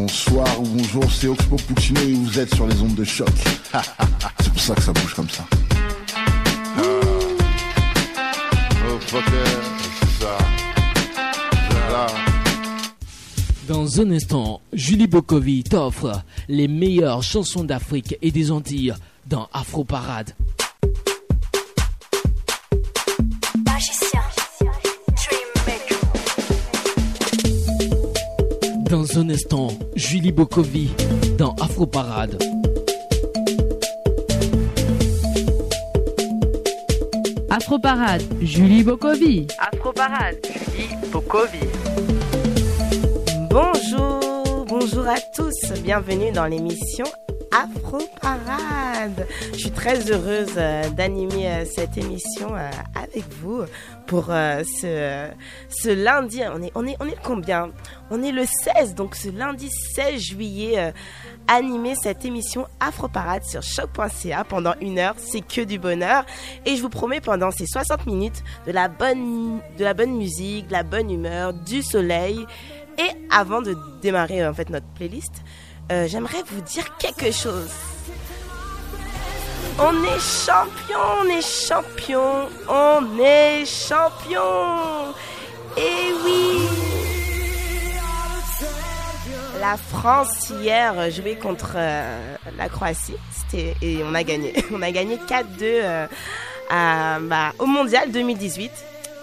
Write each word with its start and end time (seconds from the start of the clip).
Bonsoir 0.00 0.60
ou 0.60 0.62
bonjour, 0.62 1.10
c'est 1.10 1.26
Oxpo 1.26 1.56
Puccino 1.56 2.00
et 2.00 2.12
vous 2.12 2.38
êtes 2.38 2.54
sur 2.54 2.68
les 2.68 2.80
ondes 2.80 2.94
de 2.94 3.02
choc. 3.02 3.28
c'est 4.40 4.52
pour 4.52 4.60
ça 4.60 4.74
que 4.76 4.82
ça 4.82 4.92
bouge 4.92 5.12
comme 5.12 5.28
ça. 5.28 5.44
Dans 13.66 14.00
un 14.00 14.10
instant, 14.12 14.60
Julie 14.72 15.08
Bokovi 15.08 15.64
t'offre 15.64 16.22
les 16.48 16.68
meilleures 16.68 17.24
chansons 17.24 17.64
d'Afrique 17.64 18.16
et 18.22 18.30
des 18.30 18.52
Antilles 18.52 18.94
dans 19.26 19.48
Afro 19.52 19.82
Parade. 19.82 20.30
Dans 28.90 29.18
un 29.18 29.28
instant, 29.28 29.68
Julie 29.96 30.32
Bokovi 30.32 30.90
dans 31.36 31.54
Afro 31.56 31.86
Parade. 31.86 32.42
Afro 37.50 37.78
Parade, 37.78 38.22
Julie 38.40 38.82
Bokovi. 38.82 39.46
Afro 39.58 39.92
Parade, 39.92 40.36
Julie 40.44 40.96
Bokovi. 41.12 41.58
Bonjour, 43.50 44.64
bonjour 44.66 45.06
à 45.06 45.20
tous, 45.34 45.72
bienvenue 45.82 46.32
dans 46.32 46.46
l'émission 46.46 47.04
Afro 47.52 47.98
Parade. 48.22 49.26
Je 49.52 49.58
suis 49.58 49.70
très 49.70 50.10
heureuse 50.10 50.54
euh, 50.56 50.88
d'animer 50.90 51.48
euh, 51.48 51.64
cette 51.64 51.96
émission 51.98 52.54
euh, 52.54 52.70
avec 52.94 53.24
vous 53.42 53.62
pour 54.08 54.24
ce, 54.26 55.28
ce 55.68 55.88
lundi. 55.88 56.42
On 56.52 56.62
est, 56.62 56.72
on, 56.74 56.86
est, 56.86 56.96
on 56.98 57.06
est 57.06 57.22
combien? 57.22 57.70
On 58.10 58.22
est 58.22 58.32
le 58.32 58.44
16, 58.46 58.94
donc 58.94 59.14
ce 59.14 59.28
lundi 59.28 59.68
16 59.94 60.20
juillet, 60.20 60.92
animer 61.46 61.94
cette 61.94 62.24
émission 62.24 62.66
Afro 62.80 63.06
Parade 63.06 63.44
sur 63.44 63.62
choc.ca 63.62 64.44
pendant 64.44 64.74
une 64.80 64.98
heure. 64.98 65.14
C'est 65.18 65.42
que 65.42 65.60
du 65.60 65.78
bonheur. 65.78 66.24
Et 66.66 66.76
je 66.76 66.82
vous 66.82 66.88
promets 66.88 67.20
pendant 67.20 67.50
ces 67.50 67.66
60 67.66 68.06
minutes 68.06 68.42
de 68.66 68.72
la 68.72 68.88
bonne, 68.88 69.60
de 69.78 69.84
la 69.84 69.94
bonne 69.94 70.16
musique, 70.16 70.68
de 70.68 70.72
la 70.72 70.82
bonne 70.82 71.10
humeur, 71.10 71.52
du 71.52 71.82
soleil. 71.82 72.46
Et 72.98 73.10
avant 73.30 73.62
de 73.62 73.76
démarrer 74.02 74.44
en 74.44 74.54
fait 74.54 74.70
notre 74.70 74.88
playlist, 74.88 75.42
euh, 75.92 76.08
j'aimerais 76.08 76.42
vous 76.50 76.60
dire 76.62 76.96
quelque 76.96 77.30
chose. 77.30 77.70
On 79.78 80.02
est 80.04 80.20
champion, 80.20 80.98
on 81.20 81.28
est 81.28 81.42
champion, 81.42 82.48
on 82.68 83.18
est 83.20 83.64
champion. 83.64 85.14
Et 85.76 86.12
oui. 86.24 86.68
La 89.60 89.76
France 89.76 90.52
hier 90.60 91.10
jouait 91.10 91.36
contre 91.36 91.72
euh, 91.76 92.36
la 92.56 92.68
Croatie 92.68 93.14
et 93.82 94.00
on 94.04 94.14
a 94.14 94.22
gagné. 94.22 94.52
On 94.72 94.82
a 94.82 94.90
gagné 94.90 95.16
4-2 95.16 95.46
euh, 95.62 96.06
bah, 96.70 97.52
au 97.58 97.66
Mondial 97.66 98.10
2018 98.10 98.70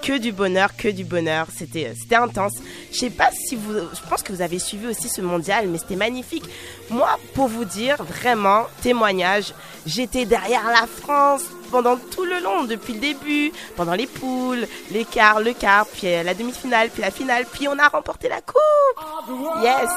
que 0.06 0.18
du 0.20 0.32
bonheur, 0.32 0.76
que 0.78 0.88
du 0.88 1.04
bonheur. 1.04 1.48
C'était, 1.56 1.94
c'était 2.00 2.16
intense. 2.16 2.54
Je 2.92 2.98
sais 2.98 3.10
pas 3.10 3.32
si 3.32 3.56
vous, 3.56 3.74
je 3.74 4.10
pense 4.10 4.22
que 4.22 4.32
vous 4.32 4.42
avez 4.42 4.60
suivi 4.60 4.88
aussi 4.88 5.10
ce 5.10 5.22
mondial, 5.22 5.68
mais 5.68 5.80
c'était 5.80 5.96
magnifique. 5.96 6.46
Moi, 6.92 7.10
pour 7.34 7.48
vous 7.48 7.66
dire, 7.66 8.04
vraiment, 8.04 8.68
témoignage, 8.84 9.54
j'étais 9.86 10.26
derrière 10.26 10.68
la 10.68 10.86
France 10.86 11.44
pendant 11.72 11.98
tout 11.98 12.24
le 12.24 12.40
long, 12.40 12.66
depuis 12.66 12.94
le 12.94 13.00
début, 13.00 13.52
pendant 13.76 13.94
les 13.94 14.08
poules, 14.08 14.68
les 14.92 15.06
quarts, 15.06 15.40
le 15.40 15.54
quart, 15.54 15.88
puis 15.88 16.08
la 16.24 16.34
demi-finale, 16.36 16.90
puis 16.92 17.02
la 17.02 17.12
finale, 17.12 17.46
puis 17.52 17.68
on 17.68 17.78
a 17.80 17.88
remporté 17.88 18.30
la 18.30 18.42
coupe. 18.42 19.64
Yes. 19.64 19.90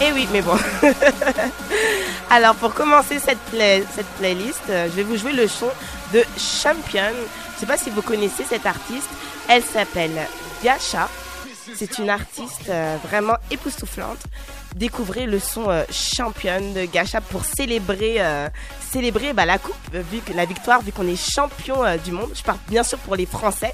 Eh 0.00 0.12
oui, 0.12 0.28
mais 0.32 0.42
bon. 0.42 0.56
Alors, 2.30 2.54
pour 2.56 2.74
commencer 2.74 3.18
cette, 3.18 3.38
playlist, 4.18 4.62
euh, 4.68 4.88
je 4.90 4.96
vais 4.96 5.02
vous 5.02 5.16
jouer 5.16 5.32
le 5.32 5.46
son 5.46 5.68
de 6.12 6.22
Champion. 6.36 7.12
Je 7.12 7.54
ne 7.54 7.60
sais 7.60 7.66
pas 7.66 7.76
si 7.76 7.90
vous 7.90 8.02
connaissez 8.02 8.44
cette 8.44 8.66
artiste. 8.66 9.08
Elle 9.48 9.62
s'appelle 9.62 10.26
Gacha. 10.62 11.08
C'est 11.74 11.98
une 11.98 12.10
artiste 12.10 12.68
euh, 12.68 12.96
vraiment 13.02 13.36
époustouflante. 13.50 14.18
Découvrez 14.76 15.26
le 15.26 15.38
son 15.38 15.70
euh, 15.70 15.84
Champion 15.90 16.60
de 16.74 16.84
Gacha 16.84 17.20
pour 17.20 17.44
célébrer, 17.44 18.20
célébrer 18.90 19.32
bah, 19.32 19.46
la 19.46 19.58
coupe, 19.58 19.74
vu 19.92 20.18
que 20.18 20.32
la 20.32 20.44
victoire, 20.44 20.82
vu 20.82 20.92
qu'on 20.92 21.06
est 21.06 21.16
champion 21.16 21.78
du 22.04 22.12
monde. 22.12 22.30
Je 22.34 22.42
parle 22.42 22.58
bien 22.68 22.82
sûr 22.82 22.98
pour 22.98 23.16
les 23.16 23.26
Français. 23.26 23.72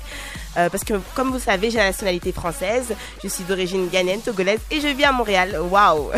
Euh, 0.56 0.68
parce 0.68 0.84
que, 0.84 0.94
comme 1.14 1.30
vous 1.30 1.38
savez, 1.38 1.70
j'ai 1.70 1.78
la 1.78 1.86
nationalité 1.86 2.32
française. 2.32 2.94
Je 3.22 3.28
suis 3.28 3.44
d'origine 3.44 3.88
ghanéenne, 3.88 4.20
togolaise 4.20 4.60
et 4.70 4.80
je 4.80 4.88
vis 4.88 5.04
à 5.04 5.12
Montréal. 5.12 5.58
Waouh 5.60 6.10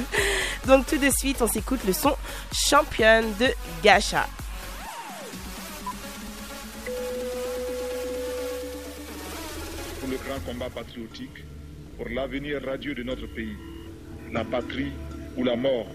Donc, 0.66 0.86
tout 0.86 0.98
de 0.98 1.10
suite, 1.10 1.42
on 1.42 1.46
s'écoute 1.46 1.80
le 1.86 1.92
son 1.92 2.16
championne 2.52 3.26
de 3.38 3.48
Gacha. 3.82 4.26
grand 10.26 10.40
combat 10.40 10.70
patriotique 10.70 11.44
pour 11.96 12.08
l'avenir 12.08 12.60
radieux 12.64 12.94
de 12.94 13.02
notre 13.02 13.26
pays, 13.26 13.56
la 14.32 14.44
patrie 14.44 14.92
ou 15.36 15.44
la 15.44 15.56
mort. 15.56 15.86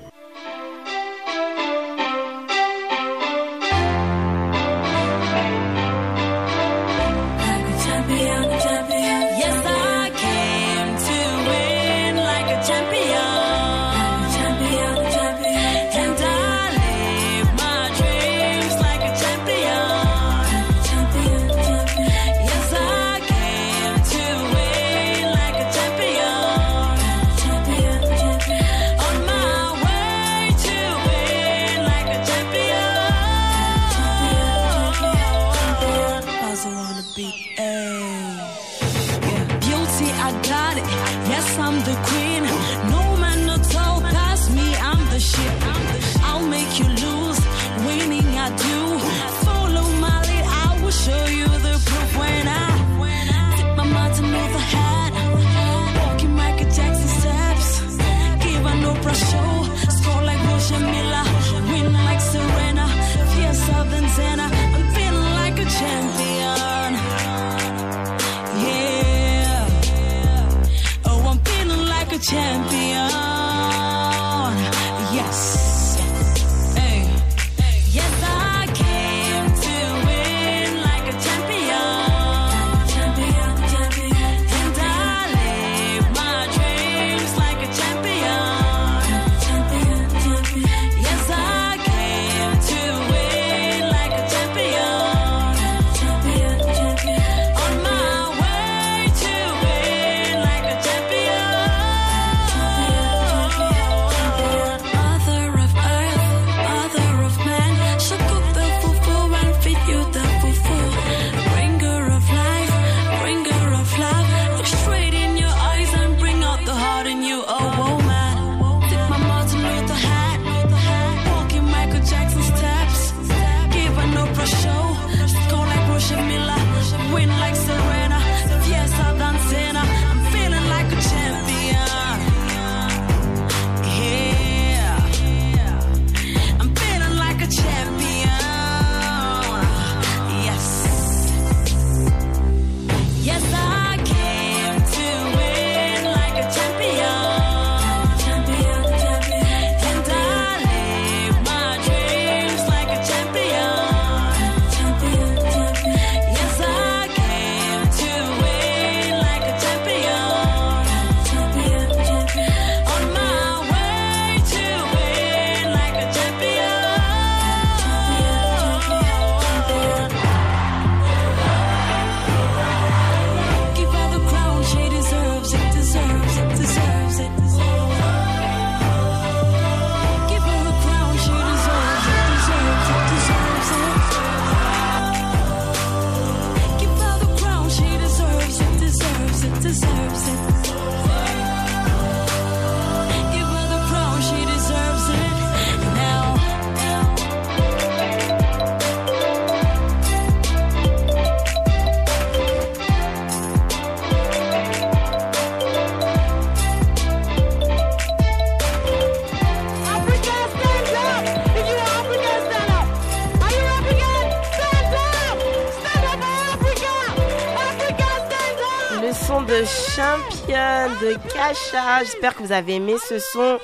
J'espère 221.53 222.35
que 222.35 222.43
vous 222.43 222.51
avez 222.51 222.75
aimé 222.75 222.95
ce 222.97 223.19
son. 223.19 223.59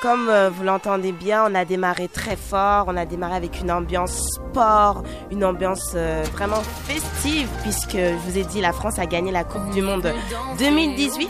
Comme 0.00 0.28
euh, 0.28 0.48
vous 0.48 0.62
l'entendez 0.62 1.12
bien, 1.12 1.44
on 1.50 1.54
a 1.54 1.64
démarré 1.64 2.08
très 2.08 2.36
fort. 2.36 2.84
On 2.86 2.96
a 2.96 3.04
démarré 3.04 3.34
avec 3.34 3.60
une 3.60 3.70
ambiance 3.70 4.30
sport, 4.34 5.02
une 5.30 5.44
ambiance 5.44 5.92
euh, 5.94 6.24
vraiment 6.32 6.62
festive, 6.86 7.48
puisque 7.62 7.96
je 7.96 8.16
vous 8.26 8.38
ai 8.38 8.44
dit, 8.44 8.60
la 8.60 8.72
France 8.72 8.98
a 8.98 9.06
gagné 9.06 9.32
la 9.32 9.44
Coupe 9.44 9.68
du 9.70 9.82
Monde 9.82 10.12
2018. 10.58 11.28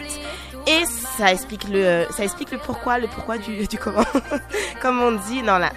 Et 0.68 0.84
ça 1.16 1.32
explique 1.32 1.64
le, 1.68 2.04
ça 2.10 2.24
explique 2.24 2.50
le 2.50 2.58
pourquoi, 2.58 2.98
le 2.98 3.08
pourquoi 3.08 3.38
du, 3.38 3.66
du 3.66 3.78
comment. 3.78 4.04
Comme 4.82 5.00
on 5.00 5.12
dit, 5.12 5.42
non, 5.42 5.56
là, 5.56 5.72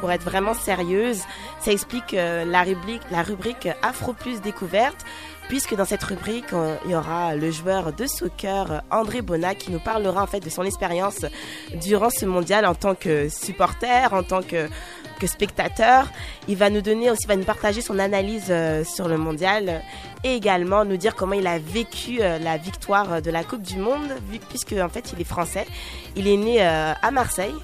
pour, 0.00 0.12
être 0.12 0.22
vraiment 0.22 0.52
sérieuse, 0.52 1.22
ça 1.66 1.72
explique 1.72 2.14
euh, 2.14 2.44
la 2.44 2.62
rubrique, 3.22 3.68
Afro 3.82 4.12
Plus 4.12 4.40
découverte 4.40 5.04
puisque 5.48 5.74
dans 5.74 5.84
cette 5.84 6.02
rubrique, 6.02 6.46
il 6.84 6.90
y 6.92 6.94
aura 6.94 7.34
le 7.34 7.50
joueur 7.50 7.92
de 7.92 8.06
soccer 8.06 8.82
André 8.90 9.20
Bonnat 9.20 9.54
qui 9.56 9.70
nous 9.72 9.80
parlera 9.80 10.22
en 10.22 10.26
fait 10.26 10.40
de 10.40 10.48
son 10.48 10.62
expérience 10.62 11.24
durant 11.80 12.10
ce 12.10 12.24
mondial 12.24 12.66
en 12.66 12.74
tant 12.74 12.94
que 12.96 13.28
supporter, 13.28 14.12
en 14.12 14.22
tant 14.24 14.42
que, 14.42 14.68
spectateur. 15.26 16.08
Il 16.46 16.56
va 16.56 16.70
nous 16.70 16.82
donner 16.82 17.10
aussi, 17.10 17.26
va 17.26 17.36
nous 17.36 17.44
partager 17.44 17.80
son 17.80 17.98
analyse 17.98 18.46
euh, 18.50 18.84
sur 18.84 19.08
le 19.08 19.18
mondial 19.18 19.82
et 20.22 20.34
également 20.34 20.84
nous 20.84 20.96
dire 20.96 21.16
comment 21.16 21.34
il 21.34 21.46
a 21.46 21.58
vécu 21.58 22.18
euh, 22.20 22.38
la 22.38 22.58
victoire 22.58 23.22
de 23.22 23.30
la 23.30 23.42
Coupe 23.42 23.62
du 23.62 23.78
Monde, 23.78 24.14
puisque 24.48 24.72
en 24.72 24.88
fait 24.88 25.12
il 25.12 25.20
est 25.20 25.24
français. 25.24 25.66
Il 26.14 26.28
est 26.28 26.36
né 26.36 26.60
à 26.62 27.10
Marseille. 27.10 27.54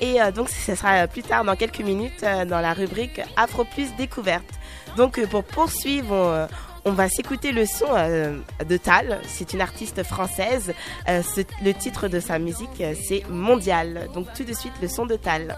Et 0.00 0.18
donc 0.34 0.48
ce 0.48 0.74
sera 0.74 1.06
plus 1.06 1.22
tard 1.22 1.44
dans 1.44 1.56
quelques 1.56 1.80
minutes 1.80 2.22
dans 2.22 2.60
la 2.60 2.72
rubrique 2.72 3.20
Afro 3.36 3.64
Plus 3.64 3.94
découverte. 3.96 4.48
Donc 4.96 5.24
pour 5.26 5.44
poursuivre, 5.44 6.48
on 6.88 6.92
va 6.92 7.08
s'écouter 7.08 7.52
le 7.52 7.66
son 7.66 7.86
euh, 7.90 8.38
de 8.66 8.76
Tal. 8.76 9.20
C'est 9.26 9.52
une 9.52 9.60
artiste 9.60 10.02
française. 10.02 10.72
Euh, 11.08 11.22
le 11.62 11.72
titre 11.72 12.08
de 12.08 12.20
sa 12.20 12.38
musique, 12.38 12.80
euh, 12.80 12.94
c'est 13.06 13.28
Mondial. 13.28 14.08
Donc 14.14 14.26
tout 14.34 14.44
de 14.44 14.54
suite, 14.54 14.72
le 14.80 14.88
son 14.88 15.04
de 15.06 15.16
Tal. 15.16 15.56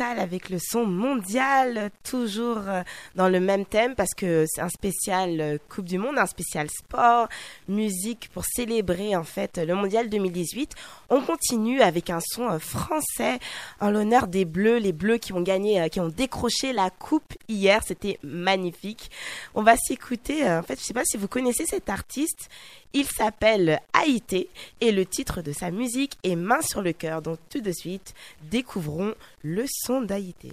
Avec 0.00 0.50
le 0.50 0.58
son 0.58 0.86
mondial, 0.86 1.90
toujours 2.02 2.62
euh, 2.66 2.82
dans 3.14 3.28
le 3.28 3.38
même 3.38 3.64
thème 3.64 3.94
parce 3.94 4.12
que 4.12 4.44
c'est 4.48 4.60
un 4.60 4.68
spécial 4.68 5.40
euh, 5.40 5.58
Coupe 5.68 5.84
du 5.84 5.98
Monde, 5.98 6.18
un 6.18 6.26
spécial 6.26 6.68
sport, 6.68 7.28
musique 7.68 8.28
pour 8.32 8.44
célébrer 8.44 9.14
en 9.14 9.22
fait 9.22 9.58
le 9.58 9.74
mondial 9.74 10.08
2018. 10.08 10.74
On 11.10 11.20
continue 11.20 11.80
avec 11.80 12.10
un 12.10 12.18
son 12.20 12.50
euh, 12.50 12.58
français 12.58 13.38
en 13.80 13.90
l'honneur 13.90 14.26
des 14.26 14.44
Bleus, 14.44 14.78
les 14.78 14.92
Bleus 14.92 15.18
qui 15.18 15.32
ont 15.32 15.42
gagné, 15.42 15.88
qui 15.90 16.00
ont 16.00 16.08
décroché 16.08 16.72
la 16.72 16.90
coupe 16.90 17.34
hier, 17.48 17.80
c'était 17.86 18.18
magnifique. 18.24 19.12
On 19.54 19.62
va 19.62 19.76
s'écouter, 19.76 20.44
en 20.48 20.62
fait, 20.62 20.80
je 20.80 20.84
sais 20.84 20.94
pas 20.94 21.04
si 21.04 21.16
vous 21.16 21.28
connaissez 21.28 21.66
cet 21.66 21.88
artiste, 21.88 22.48
il 22.94 23.06
s'appelle 23.06 23.80
Haïté 23.92 24.48
et 24.80 24.92
le 24.92 25.04
titre 25.04 25.42
de 25.42 25.52
sa 25.52 25.70
musique 25.70 26.16
est 26.24 26.36
Main 26.36 26.62
sur 26.62 26.80
le 26.80 26.92
cœur. 26.92 27.20
Donc 27.20 27.38
tout 27.50 27.60
de 27.60 27.70
suite, 27.72 28.14
découvrons 28.50 29.14
le 29.42 29.64
son 29.68 30.02
d'Haïté. 30.02 30.52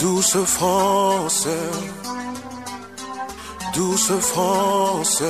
Douce 0.00 0.36
France, 0.44 1.48
douce 3.74 4.12
France. 4.20 5.22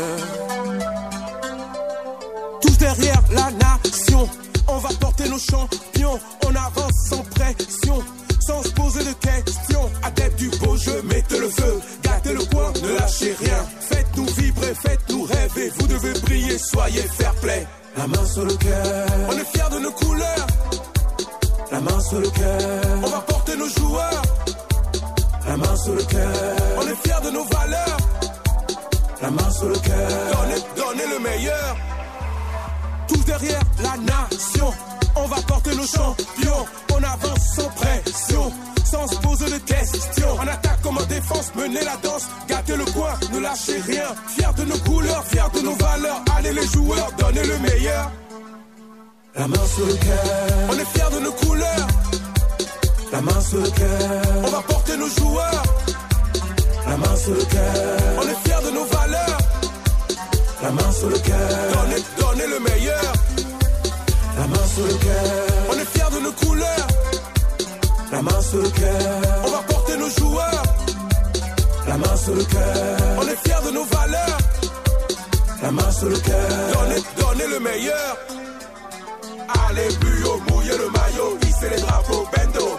Tous 2.61 2.79
derrière 2.79 3.23
la 3.33 3.50
nation, 3.50 4.29
on 4.69 4.79
va 4.79 4.88
porter 5.00 5.29
nos 5.29 5.38
champions, 5.38 6.19
on 6.47 6.55
avance 6.55 7.09
sans 7.09 7.23
pression 7.25 8.02
sans 8.47 8.62
se 8.62 8.71
poser 8.71 9.05
de 9.05 9.12
questions. 9.12 9.91
Adepte 10.02 10.38
du 10.38 10.49
beau 10.59 10.76
jeu, 10.76 11.02
mettez 11.05 11.38
le 11.38 11.49
feu, 11.49 11.81
gâtez 12.02 12.33
le 12.33 12.45
coin, 12.45 12.73
ne 12.83 12.99
lâchez 12.99 13.35
rien. 13.35 13.67
Faites-nous 13.81 14.26
vibrer, 14.26 14.75
faites-nous 14.75 15.23
rêver, 15.23 15.71
vous 15.79 15.87
devez 15.87 16.12
briller, 16.21 16.59
soyez 16.59 17.02
fair 17.02 17.35
play. 17.37 17.67
La 17.97 18.07
main 18.07 18.27
sur 18.27 18.45
le 18.45 18.55
cœur, 18.55 19.07
on 19.29 19.33
est 19.33 19.45
fiers 19.45 19.71
de 19.71 19.79
nos 19.79 19.93
couleurs. 19.93 20.47
La 21.71 21.81
main 21.81 22.01
sur 22.01 22.21
le 22.21 22.31
cœur, 22.31 22.83
on 23.05 23.09
va 23.09 23.21
porter 23.21 23.57
nos 23.57 23.69
joueurs. 23.69 24.23
La 25.47 25.57
main 25.57 25.77
sur 25.77 25.95
le 25.95 26.03
cœur, 26.03 26.57
on 26.79 26.83
est 26.83 26.97
fiers 27.07 27.23
de 27.25 27.31
nos 27.31 27.45
valeurs. 27.45 27.97
La 29.21 29.31
main 29.31 29.51
sur 29.51 29.69
le 29.69 29.79
cœur, 29.79 30.09
donnez, 30.33 30.63
donnez 30.77 31.07
le 31.15 31.19
meilleur. 31.19 31.77
Tous 33.09 33.25
derrière 33.25 33.61
la 33.83 33.97
nation 33.99 34.73
on 35.17 35.27
va 35.27 35.37
porter 35.43 35.75
nos 35.75 35.87
champions. 35.87 36.67
On 36.95 37.03
avance 37.03 37.55
sans 37.57 37.69
pression, 37.71 38.53
sans 38.85 39.07
se 39.07 39.17
poser 39.17 39.47
de 39.47 39.59
questions. 39.59 40.33
En 40.39 40.47
attaque 40.47 40.81
comme 40.83 40.99
en 40.99 41.05
défense, 41.05 41.55
mener 41.55 41.85
la 41.85 41.97
danse, 42.03 42.27
nos 45.62 45.75
valeurs. 45.75 46.23
Allez 46.37 46.52
les 46.52 46.66
joueurs, 46.66 47.11
donnez 47.19 47.45
le 47.45 47.59
meilleur. 47.59 48.11
La 49.35 49.49
main 49.49 49.66
sur 49.75 49.87
le 49.87 49.95
cœur, 49.95 50.25
on 50.71 50.75
est 50.75 50.88
fiers 50.95 51.14
de 51.14 51.21
nos 51.25 51.33
couleurs. 51.33 51.87
La 53.12 53.21
main 53.21 53.40
sur 53.40 53.61
le 53.61 53.71
cœur, 53.71 54.23
on 54.45 54.49
va 54.49 54.62
porter 54.62 54.97
nos 54.97 55.09
joueurs. 55.09 55.62
La 56.87 56.97
main 56.97 57.16
sur 57.16 57.35
le 57.35 57.45
cœur, 57.45 57.99
on 58.19 58.23
est 58.23 58.49
fiers 58.49 58.62
de 58.66 58.75
nos 58.75 58.85
valeurs. 58.85 59.38
La 60.62 60.71
main 60.71 60.92
sur 60.92 61.09
le 61.09 61.19
cœur, 61.19 61.49
donnez, 61.75 62.02
donnez 62.21 62.47
le 62.47 62.61
meilleur 62.61 63.12
la 64.38 64.47
main 64.47 64.66
sur 64.75 64.87
le 64.87 64.95
cœur. 64.95 65.66
On 65.71 65.75
est 65.75 65.85
fiers 65.85 66.11
de 66.14 66.21
nos 66.25 66.33
couleurs. 66.33 66.87
La 68.11 68.23
main 68.23 68.40
sur 68.40 68.59
le 68.59 68.71
cœur. 68.71 69.23
On 69.45 69.50
va 69.50 69.59
porter 69.69 69.97
nos 69.99 70.11
joueurs. 70.11 70.62
La 71.88 71.97
main 71.99 72.16
sur 72.16 72.35
le 72.35 72.45
cœur. 72.45 72.99
On 73.19 73.28
est 73.28 73.37
fiers 73.45 73.66
de 73.66 73.71
nos 73.73 73.85
valeurs. 73.85 74.38
La 75.62 75.71
main 75.71 75.90
sur 75.92 76.09
le 76.09 76.19
cœur. 76.19 76.49
Donnez, 76.73 77.02
donnez 77.19 77.47
le 77.47 77.61
meilleur. 77.61 78.16
Allez 79.69 79.88
plus 80.00 80.25
haut, 80.25 80.40
mouillez 80.50 80.76
le 80.76 80.90
maillot, 80.90 81.38
hissez 81.47 81.71
les 81.71 81.81
drapeaux, 81.81 82.26
bendo. 82.37 82.78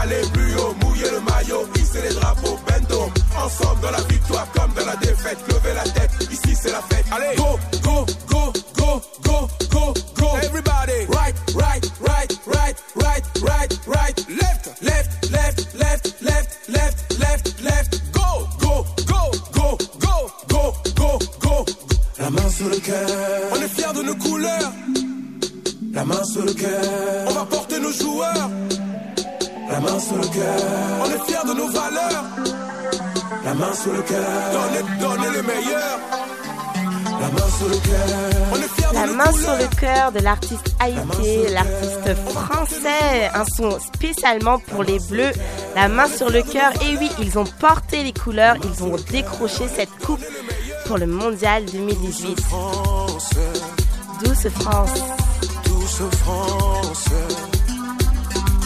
Allez 0.00 0.20
plus 0.32 0.54
haut, 0.56 0.74
mouillez 0.82 1.10
le 1.10 1.20
maillot, 1.20 1.66
hissez 1.76 2.02
les 2.02 2.14
drapeaux, 2.14 2.58
bendo. 2.68 3.10
Ensemble 3.42 3.80
dans 3.80 3.90
la 3.90 4.02
victoire 4.02 4.46
comme 4.52 4.72
dans 4.74 4.84
la 4.86 4.96
défaite, 4.96 5.38
levez 5.48 5.74
la 5.74 5.84
tête, 5.84 6.10
ici 6.30 6.54
c'est 6.54 6.72
la 6.72 6.82
fête. 6.82 7.06
Allez, 7.10 7.36
go, 7.36 7.58
go, 7.82 8.04
go, 8.28 8.52
go, 8.76 9.02
go, 9.24 9.48
go, 9.70 9.94
go. 10.18 10.36
Everybody, 10.42 11.06
right, 11.08 11.34
right, 11.56 11.86
right, 12.00 12.32
right, 12.46 12.76
right, 12.96 13.24
right, 13.42 13.80
right. 13.86 14.26
Left, 14.28 14.82
left, 14.82 15.32
left, 15.32 15.74
left, 15.74 16.22
left, 16.22 16.68
left, 16.68 17.18
left, 17.18 17.62
left. 17.62 18.12
Go, 18.12 18.46
go, 18.60 18.86
go, 19.06 19.32
go, 19.54 19.78
go, 19.98 20.28
go, 20.48 20.74
go, 20.94 21.18
go. 21.40 21.66
La 22.20 22.28
main 22.28 22.50
sur 22.50 22.68
le 22.68 22.76
cœur. 22.76 23.08
On 23.52 23.56
est 23.56 23.68
fiers 23.68 23.92
de 23.94 24.02
nos 24.02 24.14
couleurs. 24.14 24.72
La 25.94 26.04
main 26.04 26.22
sur 26.24 26.44
le 26.44 26.52
cœur. 26.52 26.82
On 27.28 27.32
va 27.32 27.44
porter 27.46 27.80
nos 27.80 27.92
joueurs. 27.92 28.50
La 29.70 29.80
main 29.80 29.98
sur 29.98 30.16
le 30.16 30.26
cœur. 30.26 30.60
On 31.00 31.06
est 31.06 31.24
fiers 31.26 31.48
de 31.48 31.54
nos 31.54 31.68
valeurs. 31.68 32.24
La 33.42 33.54
main 33.54 33.72
sur 33.72 33.92
le 33.92 34.02
cœur. 34.02 34.20
Donnez, 34.52 35.00
donnez 35.00 35.30
le 35.34 35.42
meilleur. 35.42 35.98
La 37.20 37.28
main 37.28 37.48
sur 37.58 37.68
le 37.68 37.76
cœur. 37.76 38.50
On 38.52 38.56
est 38.56 38.80
fiers 38.80 38.88
La 38.92 39.02
de 39.02 39.08
nos 39.08 39.14
main 39.16 39.32
sur 39.32 39.56
le 39.56 39.76
cœur 39.80 40.12
de 40.12 40.18
l'artiste 40.20 40.74
Haïté, 40.78 41.48
l'artiste 41.50 42.14
français, 42.34 43.30
un 43.34 43.44
son 43.44 43.78
spécialement 43.80 44.58
pour 44.58 44.82
les 44.82 44.98
bleus, 45.10 45.32
la 45.74 45.88
main 45.88 46.06
sur 46.06 46.30
le 46.30 46.42
cœur. 46.42 46.72
Et 46.82 46.96
oui, 46.96 47.10
ils 47.20 47.38
ont 47.38 47.44
porté 47.60 48.02
les 48.02 48.12
couleurs, 48.12 48.56
ils 48.64 48.82
ont 48.82 48.96
décroché 49.10 49.68
cette 49.68 49.90
coupe 50.04 50.20
pour 50.90 50.98
le 50.98 51.06
mondial 51.06 51.64
2018. 51.66 52.40
France, 52.40 53.30
Douce 54.24 54.48
France. 54.48 55.00
douce 55.66 56.02
France. 56.18 57.04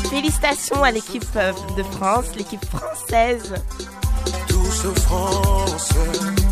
Félicitations 0.09 0.83
à 0.83 0.91
l'équipe 0.91 1.23
euh, 1.37 1.53
de 1.77 1.83
France, 1.83 2.35
l'équipe 2.35 2.65
française. 2.65 3.53
Douce 4.49 4.87
France. 5.03 6.44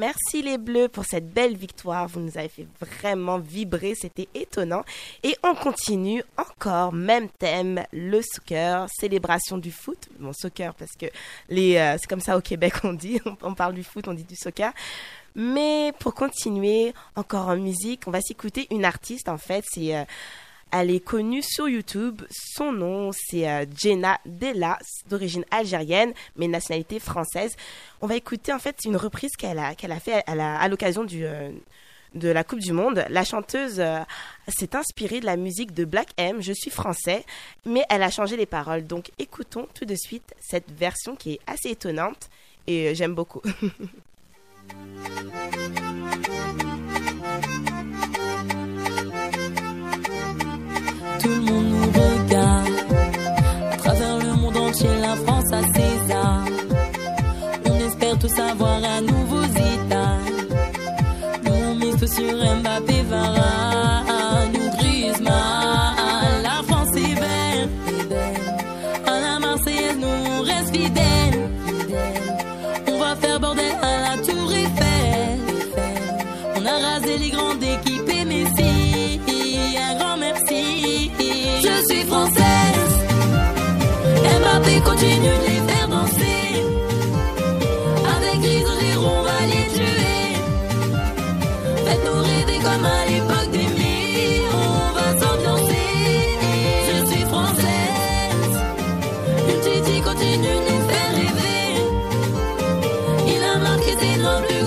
Merci 0.00 0.40
les 0.40 0.56
Bleus 0.56 0.88
pour 0.88 1.04
cette 1.04 1.30
belle 1.30 1.58
victoire. 1.58 2.08
Vous 2.08 2.20
nous 2.20 2.38
avez 2.38 2.48
fait 2.48 2.66
vraiment 2.80 3.38
vibrer, 3.38 3.94
c'était 3.94 4.28
étonnant. 4.34 4.82
Et 5.22 5.36
on 5.42 5.54
continue 5.54 6.24
encore, 6.38 6.94
même 6.94 7.28
thème, 7.28 7.84
le 7.92 8.22
soccer, 8.22 8.88
célébration 8.88 9.58
du 9.58 9.70
foot. 9.70 10.08
Bon, 10.18 10.32
soccer 10.32 10.72
parce 10.74 10.92
que 10.92 11.04
euh, 11.04 11.10
c'est 12.00 12.06
comme 12.08 12.22
ça 12.22 12.38
au 12.38 12.40
Québec 12.40 12.72
on 12.82 12.94
dit, 12.94 13.20
on, 13.26 13.36
on 13.42 13.52
parle 13.52 13.74
du 13.74 13.84
foot, 13.84 14.08
on 14.08 14.14
dit 14.14 14.24
du 14.24 14.36
soccer. 14.36 14.72
Mais 15.34 15.92
pour 15.98 16.14
continuer 16.14 16.94
encore 17.14 17.48
en 17.48 17.56
musique, 17.56 18.04
on 18.06 18.10
va 18.10 18.22
s'écouter 18.22 18.68
une 18.70 18.86
artiste 18.86 19.28
en 19.28 19.36
fait, 19.36 19.66
c'est 19.70 19.94
euh, 19.94 20.04
elle 20.72 20.90
est 20.90 21.00
connue 21.00 21.42
sur 21.42 21.68
YouTube. 21.68 22.22
Son 22.30 22.72
nom, 22.72 23.10
c'est 23.12 23.48
euh, 23.48 23.64
Jenna 23.76 24.18
Della, 24.24 24.78
d'origine 25.08 25.44
algérienne, 25.50 26.12
mais 26.36 26.48
nationalité 26.48 26.98
française. 26.98 27.56
On 28.00 28.06
va 28.06 28.16
écouter 28.16 28.52
en 28.52 28.58
fait 28.58 28.76
une 28.84 28.96
reprise 28.96 29.32
qu'elle 29.36 29.58
a, 29.58 29.74
qu'elle 29.74 29.92
a 29.92 30.00
fait 30.00 30.22
à, 30.26 30.68
l'occasion 30.68 31.04
du, 31.04 31.24
euh, 31.24 31.50
de 32.14 32.28
la 32.28 32.44
Coupe 32.44 32.60
du 32.60 32.72
Monde. 32.72 33.04
La 33.08 33.24
chanteuse 33.24 33.80
euh, 33.80 34.00
s'est 34.48 34.76
inspirée 34.76 35.20
de 35.20 35.26
la 35.26 35.36
musique 35.36 35.74
de 35.74 35.84
Black 35.84 36.08
M, 36.16 36.40
Je 36.40 36.52
suis 36.52 36.70
français, 36.70 37.24
mais 37.64 37.84
elle 37.88 38.02
a 38.02 38.10
changé 38.10 38.36
les 38.36 38.46
paroles. 38.46 38.86
Donc 38.86 39.10
écoutons 39.18 39.66
tout 39.74 39.84
de 39.84 39.94
suite 39.94 40.34
cette 40.40 40.70
version 40.70 41.16
qui 41.16 41.34
est 41.34 41.40
assez 41.46 41.70
étonnante 41.70 42.30
et 42.66 42.94
j'aime 42.94 43.14
beaucoup. 43.14 43.42
entier, 54.70 54.88
la 55.00 55.16
France 55.16 55.52
ses 55.74 56.12
arts. 56.14 56.44
On 57.66 57.78
espère 57.86 58.18
tous 58.18 58.38
avoir 58.38 58.78
un 58.84 59.00
nouveau 59.00 59.42
Zidane. 59.42 60.18
Nous, 61.44 61.52
on 61.52 61.74
mise 61.74 62.14
sur 62.14 62.34
Mbappé, 62.56 63.02
Varane, 63.10 63.69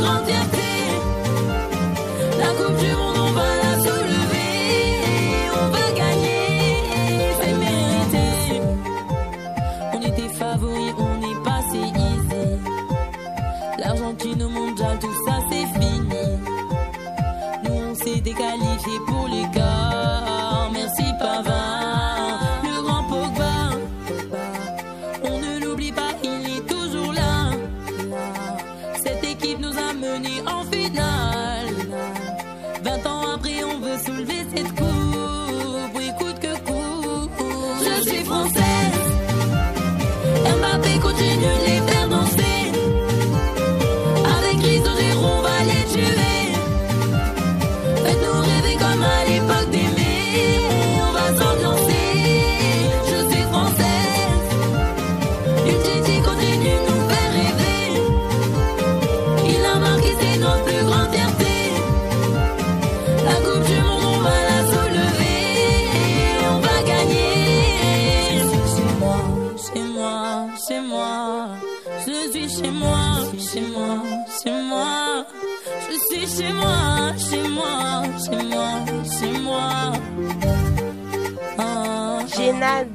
notre 0.03 0.42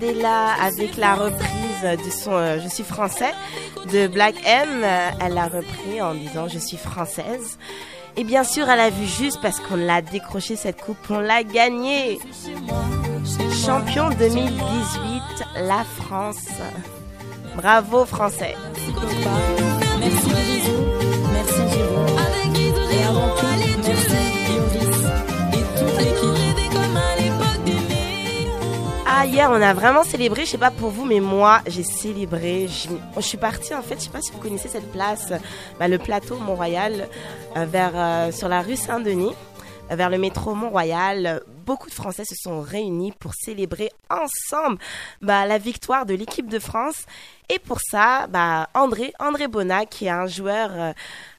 Jenna 0.09 0.13
Della 0.13 0.53
avec 0.63 0.97
la 0.97 1.15
reprise 1.15 2.03
du 2.05 2.11
son 2.11 2.33
euh, 2.33 2.59
Je 2.63 2.69
suis 2.69 2.85
français 2.85 3.33
de 3.93 4.07
Black 4.07 4.35
M. 4.45 4.85
Elle 5.21 5.35
l'a 5.35 5.47
repris 5.47 6.01
en 6.01 6.15
disant 6.15 6.49
Je 6.49 6.59
suis 6.59 6.77
française. 6.77 7.59
Et 8.17 8.25
bien 8.25 8.45
sûr, 8.45 8.69
elle 8.69 8.81
a 8.81 8.91
vu 8.91 9.07
juste 9.07 9.41
parce 9.41 9.61
qu'on 9.61 9.77
l'a 9.77 10.03
décroché 10.03 10.57
cette 10.57 10.81
coupe, 10.81 10.99
on 11.11 11.21
l'a 11.21 11.45
gagnée. 11.45 12.19
Champion 13.65 14.11
2018, 14.11 15.23
la 15.63 15.85
France. 15.85 16.49
Bravo 17.57 18.05
français. 18.05 18.57
On 29.51 29.63
a 29.63 29.73
vraiment 29.75 30.05
célébré. 30.05 30.45
Je 30.45 30.51
sais 30.51 30.59
pas 30.59 30.71
pour 30.71 30.91
vous, 30.91 31.05
mais 31.05 31.21
moi, 31.21 31.61
j'ai 31.67 31.83
célébré. 31.83 32.69
Je, 32.69 33.21
suis 33.21 33.39
partie, 33.39 33.75
en 33.75 33.83
fait, 33.83 33.97
je 33.97 34.05
sais 34.05 34.11
pas 34.11 34.21
si 34.21 34.31
vous 34.33 34.39
connaissez 34.39 34.69
cette 34.69 34.91
place, 34.93 35.33
bah, 35.79 35.89
le 35.89 35.99
plateau 35.99 36.37
Mont-Royal, 36.37 37.09
euh, 37.57 37.67
euh, 37.75 38.33
sur 38.33 38.49
la 38.49 38.63
rue 38.63 38.77
Saint-Denis, 38.77 39.35
euh, 39.91 39.97
vers 39.97 40.11
le 40.11 40.19
métro 40.19 40.55
Mont-Royal. 40.55 41.41
Beaucoup 41.65 41.89
de 41.89 41.95
Français 41.95 42.25
se 42.25 42.35
sont 42.35 42.61
réunis 42.61 43.13
pour 43.13 43.35
célébrer 43.35 43.91
ensemble 44.11 44.79
bah, 45.23 45.47
la 45.47 45.59
victoire 45.59 46.07
de 46.07 46.15
l'équipe 46.15 46.49
de 46.49 46.59
France. 46.59 47.05
Et 47.51 47.59
pour 47.59 47.79
ça, 47.81 48.27
bah, 48.27 48.69
André, 48.75 49.15
André 49.19 49.49
Bonnat, 49.49 49.87
qui 49.87 50.05
est 50.05 50.11
un 50.11 50.27
joueur, 50.27 50.71
euh, 50.73 50.93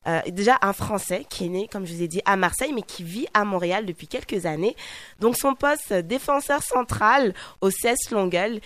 euh, 0.08 0.22
déjà 0.32 0.58
un 0.63 0.74
Français, 0.74 1.24
qui 1.30 1.46
est 1.46 1.50
né, 1.50 1.70
comme 1.72 1.86
je 1.86 1.94
vous 1.94 2.01
ai 2.01 2.08
dit, 2.08 2.22
à 2.25 2.36
Marseille, 2.36 2.74
mais 2.74 2.82
qui 2.82 3.04
vit 3.04 3.28
à 3.36 3.46
Montréal 3.46 3.86
depuis 3.86 4.08
quelques 4.08 4.48
années. 4.48 4.75
Donc 5.20 5.38
son 5.38 5.54
poste 5.54 5.94
défenseur 5.94 6.63
central 6.63 7.36
au 7.62 7.70
CES 7.70 8.10
Longueuil, 8.10 8.60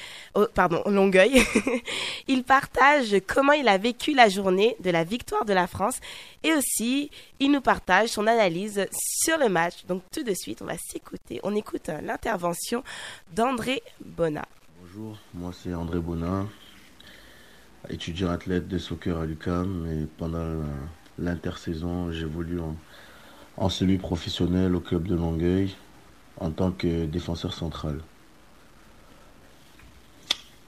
pardon, 0.54 0.84
Longueuil, 0.86 1.44
il 2.30 2.46
partage 2.46 3.18
comment 3.28 3.52
il 3.52 3.68
a 3.68 3.78
vécu 3.78 4.14
la 4.14 4.30
journée 4.30 4.78
de 4.80 4.90
la 4.90 5.04
victoire 5.04 5.44
de 5.44 5.54
la 5.54 5.68
France 5.68 6.00
et 6.44 6.54
aussi 6.54 7.12
il 7.42 7.52
nous 7.52 7.62
partage 7.62 8.10
son 8.10 8.26
analyse 8.26 8.88
sur 8.94 9.38
le 9.38 9.50
match. 9.50 9.86
Donc 9.86 10.02
tout 10.14 10.24
de 10.24 10.34
suite, 10.34 10.62
on 10.62 10.66
va 10.66 10.78
s'écouter. 10.78 11.42
On 11.44 11.56
écoute 11.56 11.90
l'intervention 12.02 12.84
d'André 13.34 13.84
Bonnat. 14.00 14.46
Bonjour, 14.82 15.18
moi 15.34 15.52
c'est 15.64 15.74
André 15.74 16.00
Bonin, 16.00 16.48
étudiant 17.90 18.30
athlète 18.30 18.68
de 18.68 18.78
soccer 18.78 19.18
à 19.18 19.26
l'UCAM 19.26 19.88
et 19.92 20.08
pendant 20.18 20.62
l'intersaison 21.20 22.12
j'évolue 22.12 22.60
en, 22.60 22.76
en 23.58 23.70
semi-professionnel 23.70 24.76
au 24.76 24.80
club 24.80 25.08
de 25.08 25.16
Longueuil 25.16 25.76
en 26.40 26.52
tant 26.52 26.72
que 26.72 27.06
défenseur 27.06 27.54
central. 27.54 28.00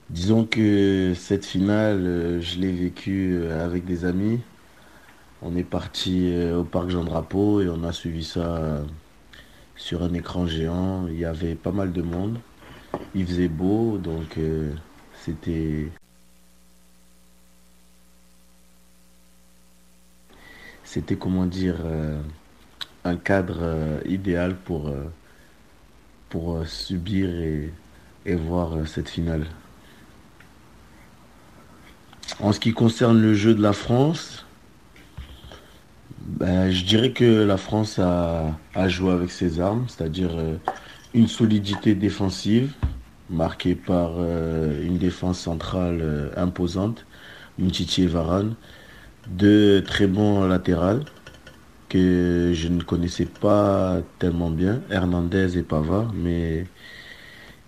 Disons 0.10 0.46
que 0.46 1.14
cette 1.16 1.46
finale, 1.46 2.06
euh, 2.06 2.42
je 2.42 2.60
l'ai 2.60 2.72
vécue 2.72 3.38
euh, 3.38 3.66
avec 3.66 3.86
des 3.86 4.06
amis. 4.06 4.40
On 5.42 5.56
est 5.56 5.64
parti 5.64 6.30
euh, 6.32 6.60
au 6.60 6.64
parc 6.64 6.90
Jean 6.90 7.04
Drapeau 7.04 7.62
et 7.62 7.70
on 7.70 7.84
a 7.84 7.92
suivi 7.92 8.24
ça 8.24 8.84
sur 9.76 10.04
un 10.04 10.14
écran 10.14 10.46
géant. 10.46 11.08
Il 11.08 11.18
y 11.18 11.26
avait 11.26 11.56
pas 11.56 11.72
mal 11.72 11.92
de 11.92 12.04
monde. 12.04 12.38
Il 13.16 13.26
faisait 13.26 13.48
beau, 13.48 13.98
donc 13.98 14.40
c'était 15.24 15.90
c'était 20.96 21.18
comment 21.18 21.46
dire 21.46 21.76
euh, 21.84 22.18
un 23.04 23.18
cadre 23.18 23.58
euh, 23.60 24.00
idéal 24.06 24.56
pour 24.56 24.88
euh, 24.88 26.66
subir 26.66 27.30
et, 27.30 27.74
et 28.26 28.36
voir 28.36 28.88
cette 28.88 29.10
finale. 29.10 29.46
En 32.40 32.54
ce 32.54 32.62
qui 32.62 32.72
concerne 32.72 33.22
le 33.22 33.34
jeu 33.34 33.54
de 33.54 33.62
la 33.62 33.74
France, 33.74 34.46
ben, 36.22 36.72
je 36.72 36.86
dirais 36.86 37.12
que 37.12 37.44
la 37.44 37.58
France 37.58 38.00
a, 38.00 38.58
a 38.74 38.88
joué 38.88 39.12
avec 39.12 39.32
ses 39.32 39.60
armes, 39.60 39.86
c'est-à-dire 39.90 40.32
une 41.14 41.28
solidité 41.28 41.94
défensive 41.94 42.72
marquée 43.30 43.76
par 43.76 44.12
une 44.22 44.98
défense 44.98 45.40
centrale 45.40 46.32
imposante, 46.38 47.06
Moutiti 47.58 48.04
et 48.04 48.08
Varane, 48.08 48.56
deux 49.28 49.84
très 49.84 50.08
bons 50.08 50.48
latérales 50.48 51.04
que 51.90 52.52
je 52.54 52.68
ne 52.68 52.82
connaissais 52.82 53.26
pas 53.26 54.00
tellement 54.20 54.50
bien, 54.50 54.82
Hernandez 54.90 55.58
et 55.58 55.64
Pavard, 55.64 56.12
mais 56.14 56.66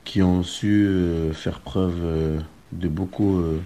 qui 0.07 0.21
ont 0.21 0.41
su 0.41 0.85
euh, 0.85 1.33
faire 1.33 1.59
preuve 1.59 1.99
euh, 2.01 2.39
de 2.71 2.87
beaucoup 2.87 3.39
euh, 3.39 3.59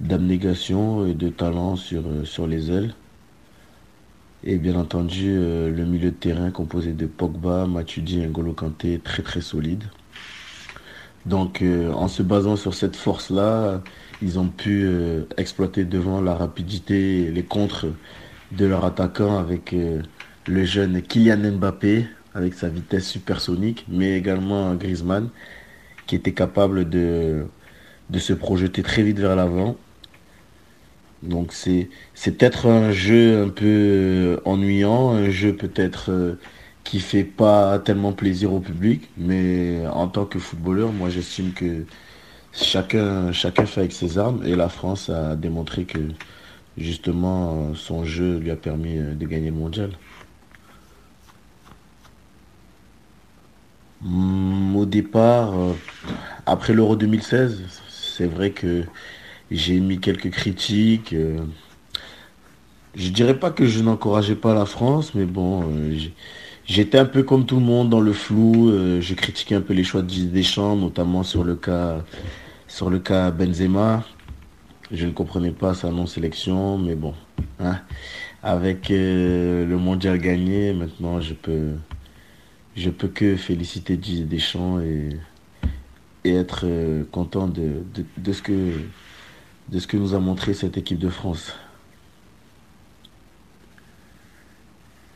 d'abnégation 0.00 1.06
et 1.06 1.14
de 1.14 1.28
talent 1.28 1.76
sur, 1.76 2.02
sur 2.24 2.46
les 2.46 2.70
ailes. 2.70 2.94
Et 4.44 4.56
bien 4.56 4.74
entendu, 4.74 5.36
le 5.36 5.84
milieu 5.84 6.10
de 6.10 6.16
terrain 6.16 6.50
composé 6.50 6.92
de 6.94 7.06
Pogba, 7.06 7.68
Matuidi 7.68 8.20
et 8.20 8.26
N'Golo 8.26 8.52
Kanté, 8.54 8.98
très 8.98 9.22
très 9.22 9.40
solide. 9.40 9.84
Donc, 11.26 11.62
en 11.62 12.08
se 12.08 12.24
basant 12.24 12.56
sur 12.56 12.74
cette 12.74 12.96
force-là, 12.96 13.82
ils 14.22 14.38
ont 14.38 14.48
pu 14.48 14.84
euh, 14.84 15.24
exploiter 15.36 15.84
devant 15.84 16.20
la 16.20 16.34
rapidité 16.34 17.22
et 17.22 17.30
les 17.30 17.42
contres 17.42 17.86
de 18.52 18.66
leur 18.66 18.84
attaquant 18.84 19.38
avec 19.38 19.72
euh, 19.72 20.02
le 20.46 20.64
jeune 20.64 21.02
Kylian 21.02 21.52
Mbappé, 21.58 22.06
avec 22.34 22.54
sa 22.54 22.68
vitesse 22.68 23.06
supersonique, 23.08 23.84
mais 23.88 24.16
également 24.16 24.74
Griezmann, 24.74 25.28
qui 26.06 26.14
était 26.16 26.32
capable 26.32 26.88
de, 26.88 27.46
de 28.10 28.18
se 28.18 28.32
projeter 28.32 28.82
très 28.82 29.02
vite 29.02 29.18
vers 29.18 29.36
l'avant. 29.36 29.76
Donc 31.22 31.52
c'est 31.52 31.88
peut-être 32.24 32.66
un 32.66 32.90
jeu 32.92 33.42
un 33.44 33.48
peu 33.48 33.64
euh, 33.66 34.40
ennuyant, 34.44 35.10
un 35.10 35.30
jeu 35.30 35.54
peut-être 35.54 36.36
qui 36.84 37.00
fait 37.00 37.24
pas 37.24 37.78
tellement 37.78 38.12
plaisir 38.12 38.52
au 38.52 38.60
public, 38.60 39.08
mais 39.16 39.86
en 39.88 40.08
tant 40.08 40.24
que 40.26 40.38
footballeur, 40.38 40.92
moi 40.92 41.10
j'estime 41.10 41.52
que 41.52 41.84
chacun 42.52 43.32
chacun 43.32 43.66
fait 43.66 43.80
avec 43.80 43.92
ses 43.92 44.18
armes 44.18 44.42
et 44.44 44.54
la 44.56 44.68
France 44.68 45.08
a 45.10 45.36
démontré 45.36 45.84
que 45.86 45.98
justement 46.78 47.74
son 47.74 48.04
jeu 48.04 48.38
lui 48.38 48.50
a 48.50 48.56
permis 48.56 48.98
euh, 48.98 49.14
de 49.14 49.26
gagner 49.26 49.50
le 49.50 49.56
mondial. 49.56 49.92
Hmm, 54.00 54.76
Au 54.76 54.84
départ, 54.86 55.54
euh, 55.58 55.74
après 56.46 56.72
l'Euro 56.74 56.96
2016, 56.96 57.64
c'est 57.88 58.26
vrai 58.26 58.52
que 58.52 58.84
j'ai 59.50 59.80
mis 59.80 60.00
quelques 60.00 60.30
critiques. 60.30 61.12
euh, 61.14 61.40
je 62.94 63.08
dirais 63.10 63.38
pas 63.38 63.50
que 63.50 63.66
je 63.66 63.80
n'encourageais 63.82 64.36
pas 64.36 64.54
la 64.54 64.66
France, 64.66 65.14
mais 65.14 65.24
bon, 65.24 65.64
j'étais 66.66 66.98
un 66.98 67.04
peu 67.06 67.22
comme 67.22 67.46
tout 67.46 67.56
le 67.56 67.62
monde 67.64 67.88
dans 67.90 68.00
le 68.00 68.12
flou. 68.12 68.70
je 69.00 69.14
critiquais 69.14 69.54
un 69.54 69.60
peu 69.62 69.72
les 69.74 69.84
choix 69.84 70.02
de 70.02 70.08
Deschamps, 70.26 70.76
notamment 70.76 71.22
sur 71.22 71.44
le 71.44 71.56
cas, 71.56 72.04
sur 72.72 72.88
le 72.88 73.00
cas 73.00 73.30
Benzema. 73.30 74.02
Je 74.90 75.04
ne 75.04 75.12
comprenais 75.12 75.50
pas 75.50 75.74
sa 75.74 75.90
non-sélection, 75.90 76.78
mais 76.78 76.94
bon, 76.94 77.12
hein, 77.60 77.78
avec 78.42 78.90
euh, 78.90 79.66
le 79.66 79.76
mondial 79.76 80.18
gagné, 80.18 80.72
maintenant 80.72 81.20
je 81.20 81.34
peux, 81.34 81.72
je 82.74 82.88
peux 82.88 83.08
que 83.08 83.36
féliciter 83.36 83.98
Didier 83.98 84.24
Deschamps 84.24 84.80
et, 84.80 85.10
être 86.24 86.62
euh, 86.64 87.04
content 87.10 87.46
de 87.46 88.32
ce 88.32 88.40
que, 88.40 88.72
de 89.68 89.78
ce 89.78 89.86
que 89.86 89.98
nous 89.98 90.14
a 90.14 90.18
montré 90.18 90.54
cette 90.54 90.78
équipe 90.78 90.98
de 90.98 91.10
France. 91.10 91.52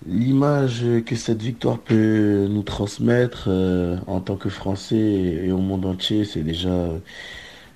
L'image 0.07 0.85
que 1.07 1.17
cette 1.17 1.41
victoire 1.41 1.79
peut 1.79 2.47
nous 2.51 2.63
transmettre 2.63 3.47
euh, 3.49 3.97
en 4.07 4.21
tant 4.21 4.37
que 4.37 4.51
Français 4.51 4.97
et 4.97 5.51
au 5.53 5.59
monde 5.59 5.87
entier, 5.87 6.25
c'est 6.25 6.43
déjà 6.43 6.91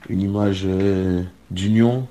une 0.09 0.21
image 0.23 0.63
euh, 0.67 1.23
d'union, 1.51 2.09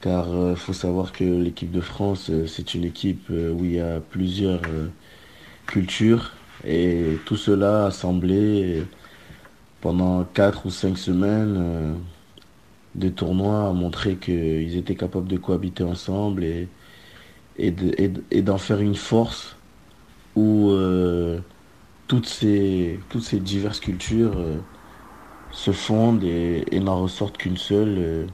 car 0.00 0.26
il 0.50 0.56
faut 0.56 0.72
savoir 0.72 1.12
que 1.12 1.24
l'équipe 1.24 1.70
de 1.70 1.80
France, 1.80 2.30
euh, 2.30 2.46
c'est 2.46 2.74
une 2.74 2.84
équipe 2.84 3.28
euh, 3.30 3.52
où 3.52 3.64
il 3.64 3.72
y 3.72 3.80
a 3.80 4.00
plusieurs 4.00 4.62
euh, 4.68 4.88
cultures, 5.66 6.32
et 6.64 7.22
tout 7.26 7.36
cela 7.36 7.86
assemblé 7.86 8.84
pendant 9.80 10.24
quatre 10.24 10.66
ou 10.66 10.70
cinq 10.70 10.98
semaines 10.98 11.56
euh, 11.58 11.94
de 12.94 13.08
tournois 13.10 13.68
a 13.68 13.72
montré 13.72 14.18
qu'ils 14.18 14.76
étaient 14.76 14.96
capables 14.96 15.28
de 15.28 15.36
cohabiter 15.38 15.84
ensemble 15.84 16.44
et 16.44 16.70
et 17.56 18.42
d'en 18.42 18.58
faire 18.58 18.80
une 18.80 18.94
force 18.94 19.56
où 20.36 20.70
euh, 20.72 21.40
toutes 22.08 22.26
ces 22.28 23.06
toutes 23.10 23.22
ces 23.24 23.40
diverses 23.40 23.80
cultures 23.80 24.38
euh, 24.38 24.60
se 25.52 25.70
fondent 25.70 26.24
et, 26.24 26.80
n'en 26.80 27.02
ressortent 27.02 27.36
qu'une 27.36 27.56
seule. 27.56 27.96
euh. 27.98 28.26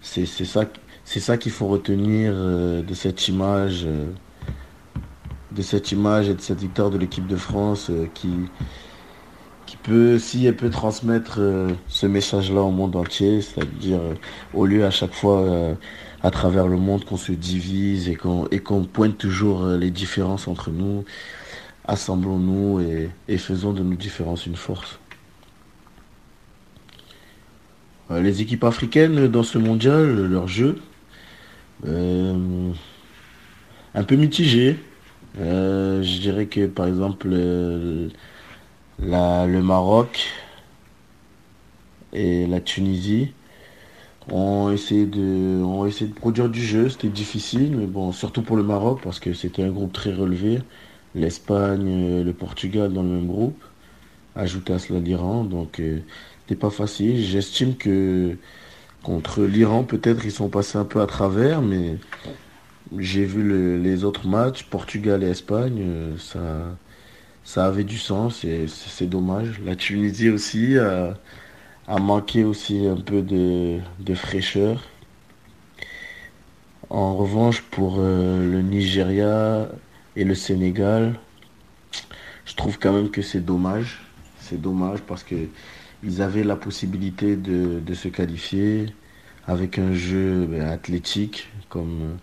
c'est 0.00 1.20
ça 1.20 1.36
qu'il 1.36 1.52
faut 1.52 1.66
retenir 1.66 2.32
euh, 2.34 2.82
de 2.82 2.94
cette 2.94 3.28
image 3.28 3.82
euh, 3.84 4.06
de 5.50 5.60
cette 5.60 5.92
image 5.92 6.30
et 6.30 6.34
de 6.34 6.40
cette 6.40 6.60
victoire 6.60 6.88
de 6.88 6.96
l'équipe 6.96 7.26
de 7.26 7.36
France 7.36 7.90
qui 8.14 8.30
peut 9.82 10.18
si 10.18 10.46
elle 10.46 10.56
peut 10.56 10.70
transmettre 10.70 11.40
ce 11.88 12.06
message-là 12.06 12.62
au 12.62 12.70
monde 12.70 12.96
entier, 12.96 13.42
c'est-à-dire 13.42 14.00
au 14.54 14.64
lieu 14.64 14.86
à 14.86 14.90
chaque 14.90 15.12
fois 15.12 15.76
à 16.22 16.30
travers 16.30 16.68
le 16.68 16.78
monde 16.78 17.04
qu'on 17.04 17.18
se 17.18 17.32
divise 17.32 18.08
et 18.08 18.14
qu'on 18.14 18.84
pointe 18.84 19.18
toujours 19.18 19.66
les 19.66 19.90
différences 19.90 20.48
entre 20.48 20.70
nous. 20.70 21.04
Assemblons-nous 21.84 22.80
et 23.28 23.36
faisons 23.36 23.74
de 23.74 23.82
nos 23.82 23.96
différences 23.96 24.46
une 24.46 24.56
force. 24.56 24.98
Euh, 28.01 28.01
les 28.20 28.42
équipes 28.42 28.64
africaines 28.64 29.28
dans 29.28 29.42
ce 29.42 29.58
mondial, 29.58 30.26
leur 30.26 30.48
jeu, 30.48 30.80
euh, 31.86 32.72
un 33.94 34.04
peu 34.04 34.16
mitigé. 34.16 34.76
Euh, 35.38 36.02
je 36.02 36.20
dirais 36.20 36.46
que 36.46 36.66
par 36.66 36.86
exemple 36.86 37.28
euh, 37.32 38.08
le 38.98 39.60
Maroc 39.62 40.30
et 42.12 42.46
la 42.46 42.60
Tunisie 42.60 43.32
ont 44.30 44.70
essayé 44.70 45.06
de, 45.06 45.62
ont 45.62 45.86
essayé 45.86 46.10
de 46.10 46.14
produire 46.14 46.48
du 46.48 46.62
jeu. 46.62 46.88
C'était 46.90 47.08
difficile, 47.08 47.76
mais 47.76 47.86
bon, 47.86 48.12
surtout 48.12 48.42
pour 48.42 48.56
le 48.56 48.62
Maroc 48.62 49.00
parce 49.02 49.20
que 49.20 49.32
c'était 49.34 49.62
un 49.64 49.70
groupe 49.70 49.92
très 49.92 50.12
relevé. 50.12 50.60
L'Espagne, 51.14 51.86
euh, 51.88 52.24
le 52.24 52.32
Portugal 52.32 52.92
dans 52.92 53.02
le 53.02 53.08
même 53.08 53.26
groupe. 53.26 53.62
Ajouté 54.34 54.72
à 54.72 54.78
cela 54.78 54.98
l'Iran, 54.98 55.44
donc 55.44 55.78
c'était 56.42 56.58
pas 56.58 56.70
facile. 56.70 57.20
J'estime 57.22 57.76
que 57.76 58.36
contre 59.02 59.42
l'Iran, 59.42 59.84
peut-être 59.84 60.24
ils 60.24 60.32
sont 60.32 60.48
passés 60.48 60.78
un 60.78 60.84
peu 60.84 61.00
à 61.00 61.06
travers, 61.06 61.62
mais 61.62 61.96
j'ai 62.98 63.24
vu 63.24 63.80
les 63.80 64.04
autres 64.04 64.26
matchs, 64.26 64.64
Portugal 64.64 65.22
et 65.22 65.28
Espagne, 65.28 65.78
euh, 65.80 66.18
ça, 66.18 66.76
ça 67.44 67.66
avait 67.66 67.84
du 67.84 67.98
sens 67.98 68.44
et 68.44 68.66
c'est 68.68 69.06
dommage. 69.06 69.60
La 69.64 69.76
Tunisie 69.76 70.30
aussi 70.30 70.78
a, 70.78 71.14
manqué 71.88 72.44
aussi 72.44 72.86
un 72.86 72.96
peu 72.96 73.22
de, 73.22 73.80
fraîcheur. 74.14 74.82
En 76.90 77.16
revanche, 77.16 77.62
pour 77.62 77.96
euh, 77.98 78.50
le 78.50 78.60
Nigeria 78.60 79.68
et 80.14 80.24
le 80.24 80.34
Sénégal, 80.34 81.18
je 82.44 82.54
trouve 82.54 82.78
quand 82.78 82.92
même 82.92 83.10
que 83.10 83.22
c'est 83.22 83.40
dommage. 83.40 84.02
C'est 84.40 84.60
dommage 84.60 85.00
parce 85.00 85.22
que 85.22 85.36
ils 86.02 86.22
avaient 86.22 86.44
la 86.44 86.56
possibilité 86.56 87.36
de, 87.36 87.94
se 87.94 88.08
qualifier 88.08 88.86
avec 89.46 89.78
un 89.78 89.92
jeu 89.92 90.46
ben, 90.46 90.62
athlétique 90.62 91.48
comme, 91.68 92.16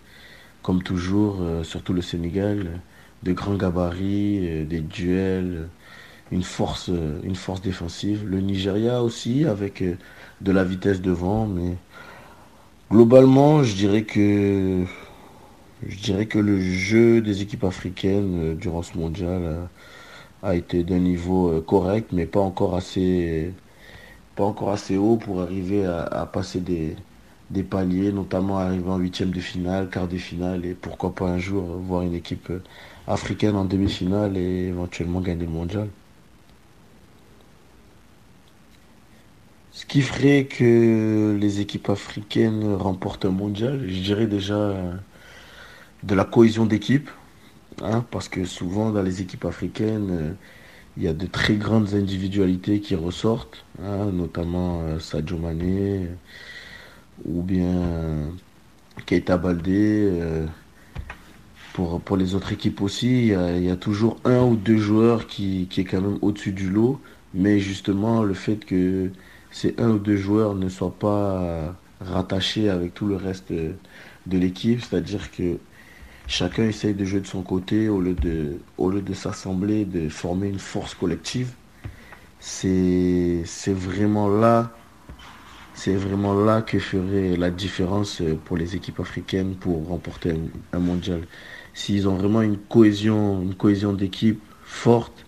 comme 0.62 0.82
toujours, 0.82 1.38
euh, 1.40 1.64
surtout 1.64 1.92
le 1.92 2.02
Sénégal 2.02 2.80
de 3.22 3.32
grands 3.32 3.56
gabarits, 3.56 4.40
euh, 4.42 4.64
des 4.64 4.80
duels, 4.80 5.68
une 6.32 6.42
force, 6.42 6.90
euh, 6.90 7.20
une 7.24 7.36
force 7.36 7.60
défensive. 7.62 8.26
Le 8.26 8.40
Nigeria 8.40 9.02
aussi, 9.02 9.44
avec 9.44 9.82
de 9.82 10.52
la 10.52 10.64
vitesse 10.64 11.00
devant, 11.00 11.46
mais 11.46 11.76
globalement, 12.90 13.62
je 13.62 13.74
dirais 13.74 14.02
que 14.02 14.84
je 15.86 15.96
dirais 15.98 16.26
que 16.26 16.38
le 16.38 16.60
jeu 16.60 17.22
des 17.22 17.42
équipes 17.42 17.64
africaines 17.64 18.54
durant 18.56 18.82
ce 18.82 18.98
mondial 18.98 19.68
a, 20.42 20.54
été 20.54 20.84
d'un 20.84 20.98
niveau 20.98 21.60
correct, 21.62 22.10
mais 22.12 22.26
pas 22.26 22.40
encore 22.40 22.76
assez, 22.76 23.52
pas 24.40 24.46
encore 24.46 24.70
assez 24.70 24.96
haut 24.96 25.16
pour 25.16 25.42
arriver 25.42 25.84
à, 25.84 26.24
passer 26.24 26.60
des, 26.60 26.96
des 27.50 27.62
paliers, 27.62 28.10
notamment 28.10 28.58
arriver 28.58 28.88
en 28.88 28.96
huitième 28.96 29.32
de 29.32 29.40
finale, 29.40 29.90
quart 29.90 30.08
de 30.08 30.16
finale, 30.16 30.64
et 30.64 30.74
pourquoi 30.74 31.14
pas 31.14 31.26
un 31.28 31.38
jour 31.38 31.62
voir 31.62 32.00
une 32.02 32.14
équipe 32.14 32.50
africaine 33.06 33.54
en 33.54 33.66
demi-finale 33.66 34.38
et 34.38 34.68
éventuellement 34.68 35.20
gagner 35.20 35.44
le 35.44 35.50
mondial. 35.50 35.88
Ce 39.72 39.84
qui 39.84 40.00
ferait 40.00 40.46
que 40.46 41.36
les 41.38 41.60
équipes 41.60 41.90
africaines 41.90 42.74
remportent 42.74 43.26
un 43.26 43.30
mondial, 43.30 43.84
je 43.88 44.00
dirais 44.00 44.26
déjà 44.26 44.74
de 46.02 46.14
la 46.14 46.24
cohésion 46.24 46.64
d'équipe, 46.64 47.10
hein, 47.82 48.06
parce 48.10 48.30
que 48.30 48.46
souvent 48.46 48.90
dans 48.90 49.02
les 49.02 49.20
équipes 49.20 49.44
africaines, 49.44 50.36
il 50.96 51.02
y 51.04 51.08
a 51.08 51.12
de 51.12 51.26
très 51.26 51.54
grandes 51.54 51.94
individualités 51.94 52.80
qui 52.80 52.94
ressortent, 52.94 53.64
hein, 53.82 54.10
notamment 54.12 54.82
euh, 54.82 54.98
Sadio 54.98 55.38
Mané 55.38 56.08
ou 57.24 57.42
bien 57.42 58.32
Keita 59.06 59.36
Baldé. 59.36 60.08
Euh, 60.10 60.46
pour, 61.72 62.00
pour 62.00 62.16
les 62.16 62.34
autres 62.34 62.52
équipes 62.52 62.80
aussi, 62.82 63.28
il 63.28 63.62
y, 63.62 63.70
a, 63.70 63.76
toujours 63.76 64.18
un 64.24 64.42
ou 64.42 64.56
deux 64.56 64.78
joueurs 64.78 65.28
qui, 65.28 65.68
qui 65.70 65.82
est 65.82 65.84
quand 65.84 66.00
même 66.00 66.18
au-dessus 66.20 66.52
du 66.52 66.68
lot. 66.68 67.00
Mais 67.32 67.60
justement, 67.60 68.24
le 68.24 68.34
fait 68.34 68.64
que 68.64 69.10
ces 69.52 69.74
un 69.78 69.90
ou 69.90 69.98
deux 69.98 70.16
joueurs 70.16 70.54
ne 70.54 70.68
soient 70.68 70.94
pas 70.98 71.74
rattachés 72.00 72.68
avec 72.68 72.94
tout 72.94 73.06
le 73.06 73.16
reste 73.16 73.52
de, 73.52 74.38
l'équipe, 74.38 74.80
c'est-à-dire 74.82 75.30
que 75.30 75.58
chacun 76.30 76.64
essaye 76.64 76.94
de 76.94 77.04
jouer 77.04 77.20
de 77.20 77.26
son 77.26 77.42
côté 77.42 77.88
au 77.88 78.00
lieu 78.00 78.14
de, 78.14 79.14
s'assembler, 79.14 79.84
de 79.84 80.08
former 80.08 80.48
une 80.48 80.60
force 80.60 80.94
collective. 80.94 81.52
C'est 82.38 83.44
vraiment 83.66 84.28
là, 84.28 84.72
que 86.62 86.78
ferait 86.78 87.36
la 87.36 87.50
différence 87.50 88.22
pour 88.44 88.56
les 88.56 88.76
équipes 88.76 89.00
africaines 89.00 89.56
pour 89.56 89.88
remporter 89.88 90.34
un 90.72 90.78
mondial 90.78 91.22
s'ils 91.74 92.08
ont 92.08 92.16
vraiment 92.16 92.42
une 92.42 92.58
cohésion, 92.58 93.42
une 93.42 93.54
cohésion 93.54 93.92
d'équipe 93.92 94.40
forte 94.64 95.24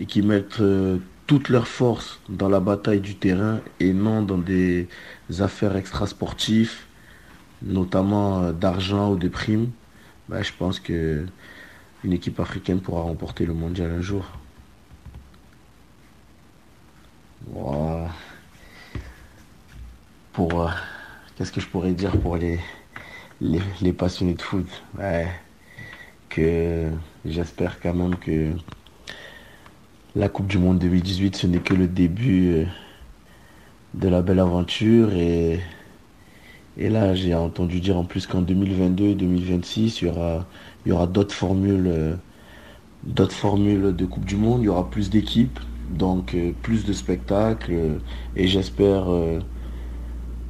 et 0.00 0.06
qui 0.06 0.22
mettent 0.22 0.60
euh, 0.60 0.98
toutes 1.26 1.48
leurs 1.48 1.68
forces 1.68 2.20
dans 2.28 2.48
la 2.48 2.60
bataille 2.60 3.00
du 3.00 3.14
terrain 3.16 3.60
et 3.80 3.92
non 3.92 4.22
dans 4.22 4.38
des 4.38 4.88
affaires 5.38 5.76
extrasportives, 5.76 6.74
notamment 7.62 8.42
euh, 8.42 8.52
d'argent 8.52 9.12
ou 9.12 9.16
de 9.16 9.28
primes, 9.28 9.70
bah, 10.28 10.42
je 10.42 10.52
pense 10.52 10.80
que 10.80 11.26
une 12.04 12.12
équipe 12.12 12.38
africaine 12.40 12.80
pourra 12.80 13.02
remporter 13.02 13.46
le 13.46 13.54
mondial 13.54 13.90
un 13.90 14.00
jour. 14.00 14.24
Pour 20.32 20.62
euh, 20.62 20.68
qu'est-ce 21.36 21.50
que 21.50 21.60
je 21.60 21.66
pourrais 21.66 21.92
dire 21.92 22.16
pour 22.20 22.36
les, 22.36 22.60
les, 23.40 23.92
passionnés 23.92 24.34
de 24.34 24.42
foot? 24.42 24.68
Que 26.28 26.90
j'espère 27.24 27.80
quand 27.80 27.94
même 27.94 28.16
que 28.16 28.52
la 30.14 30.28
Coupe 30.28 30.46
du 30.46 30.58
Monde 30.58 30.78
2018, 30.78 31.36
ce 31.36 31.46
n'est 31.46 31.60
que 31.60 31.74
le 31.74 31.88
début 31.88 32.52
euh, 32.52 32.64
de 33.94 34.08
la 34.08 34.22
belle 34.22 34.40
aventure. 34.40 35.12
Et, 35.14 35.60
et 36.78 36.88
là, 36.88 37.14
j'ai 37.14 37.34
entendu 37.34 37.80
dire 37.80 37.96
en 37.96 38.04
plus 38.04 38.26
qu'en 38.26 38.42
2022 38.42 39.04
et 39.04 39.14
2026, 39.14 40.02
il 40.02 40.08
y 40.86 40.92
aura, 40.92 41.06
d'autres 41.06 41.34
formules, 41.34 41.86
euh, 41.88 42.14
d'autres 43.04 43.34
formules 43.34 43.94
de 43.94 44.04
Coupe 44.06 44.24
du 44.24 44.36
Monde. 44.36 44.60
Il 44.62 44.66
y 44.66 44.68
aura 44.68 44.88
plus 44.88 45.10
d'équipes, 45.10 45.58
donc 45.90 46.34
euh, 46.34 46.52
plus 46.62 46.84
de 46.84 46.92
spectacles. 46.92 48.00
et 48.36 48.46
j'espère 48.46 49.08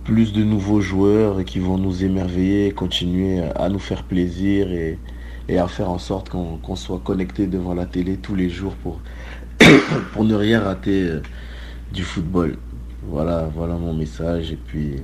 plus 0.09 0.33
de 0.33 0.43
nouveaux 0.43 0.81
joueurs 0.81 1.45
qui 1.45 1.59
vont 1.59 1.77
nous 1.77 2.03
émerveiller, 2.03 2.73
continuer 2.73 3.43
à 3.55 3.69
nous 3.69 3.79
faire 3.79 4.05
plaisir 4.05 4.73
et, 4.73 4.99
à 5.59 5.69
faire 5.69 5.91
en 5.91 5.99
sorte 5.99 6.31
qu'on 6.31 6.77
soit 6.77 7.01
connecté 7.05 7.47
devant 7.47 7.75
la 7.75 7.85
télé 7.85 8.17
tous 8.17 8.35
les 8.35 8.49
jours 8.49 8.75
pour, 8.77 9.03
pour 10.15 10.25
ne 10.25 10.35
rien 10.35 10.63
rater 10.63 11.03
euh, 11.03 11.23
du 11.93 12.05
football. 12.05 12.57
Voilà, 13.03 13.51
voilà 13.55 13.75
mon 13.75 13.93
message. 13.93 14.51
Et 14.51 14.57
puis, 14.57 14.97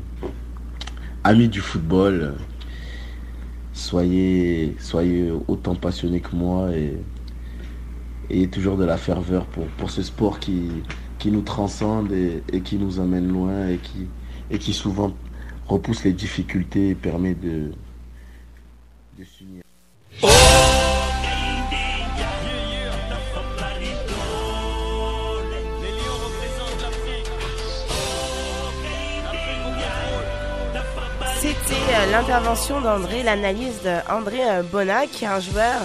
amis 1.25 1.49
du 1.49 1.61
football, 1.61 2.35
soyez, 3.73 4.77
autant 5.49 5.75
passionnés 5.75 6.21
que 6.21 6.37
moi 6.37 6.71
et 6.77 6.99
ayez 8.31 8.49
toujours 8.49 8.77
de 8.77 8.85
la 8.85 8.99
ferveur 8.99 9.47
pour, 9.47 9.91
ce 9.91 10.03
sport 10.03 10.39
qui, 10.39 10.71
nous 11.27 11.43
transcende 11.43 12.13
et, 12.13 12.61
qui 12.61 12.77
nous 12.77 13.01
amène 13.01 13.29
loin 13.29 13.69
et 14.51 14.59
qui, 14.59 14.73
souvent 14.75 15.15
repousse 15.67 16.05
les 16.05 16.13
difficultés 16.13 16.91
et 16.91 16.95
permet 16.95 17.35
de, 17.35 17.73
de 19.19 19.25
s'unir. 19.25 19.63
L'intervention 32.11 32.80
d'André, 32.80 33.22
l'analyse 33.22 33.80
d'André 33.83 34.38
euh, 34.42 34.62
Bonnat, 34.62 35.07
qui 35.07 35.24
est 35.24 35.28
un 35.28 35.38
joueur 35.38 35.80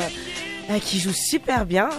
euh, 0.70 0.80
qui 0.80 1.00
joue 1.00 1.14
super 1.14 1.66
bien. 1.66 1.90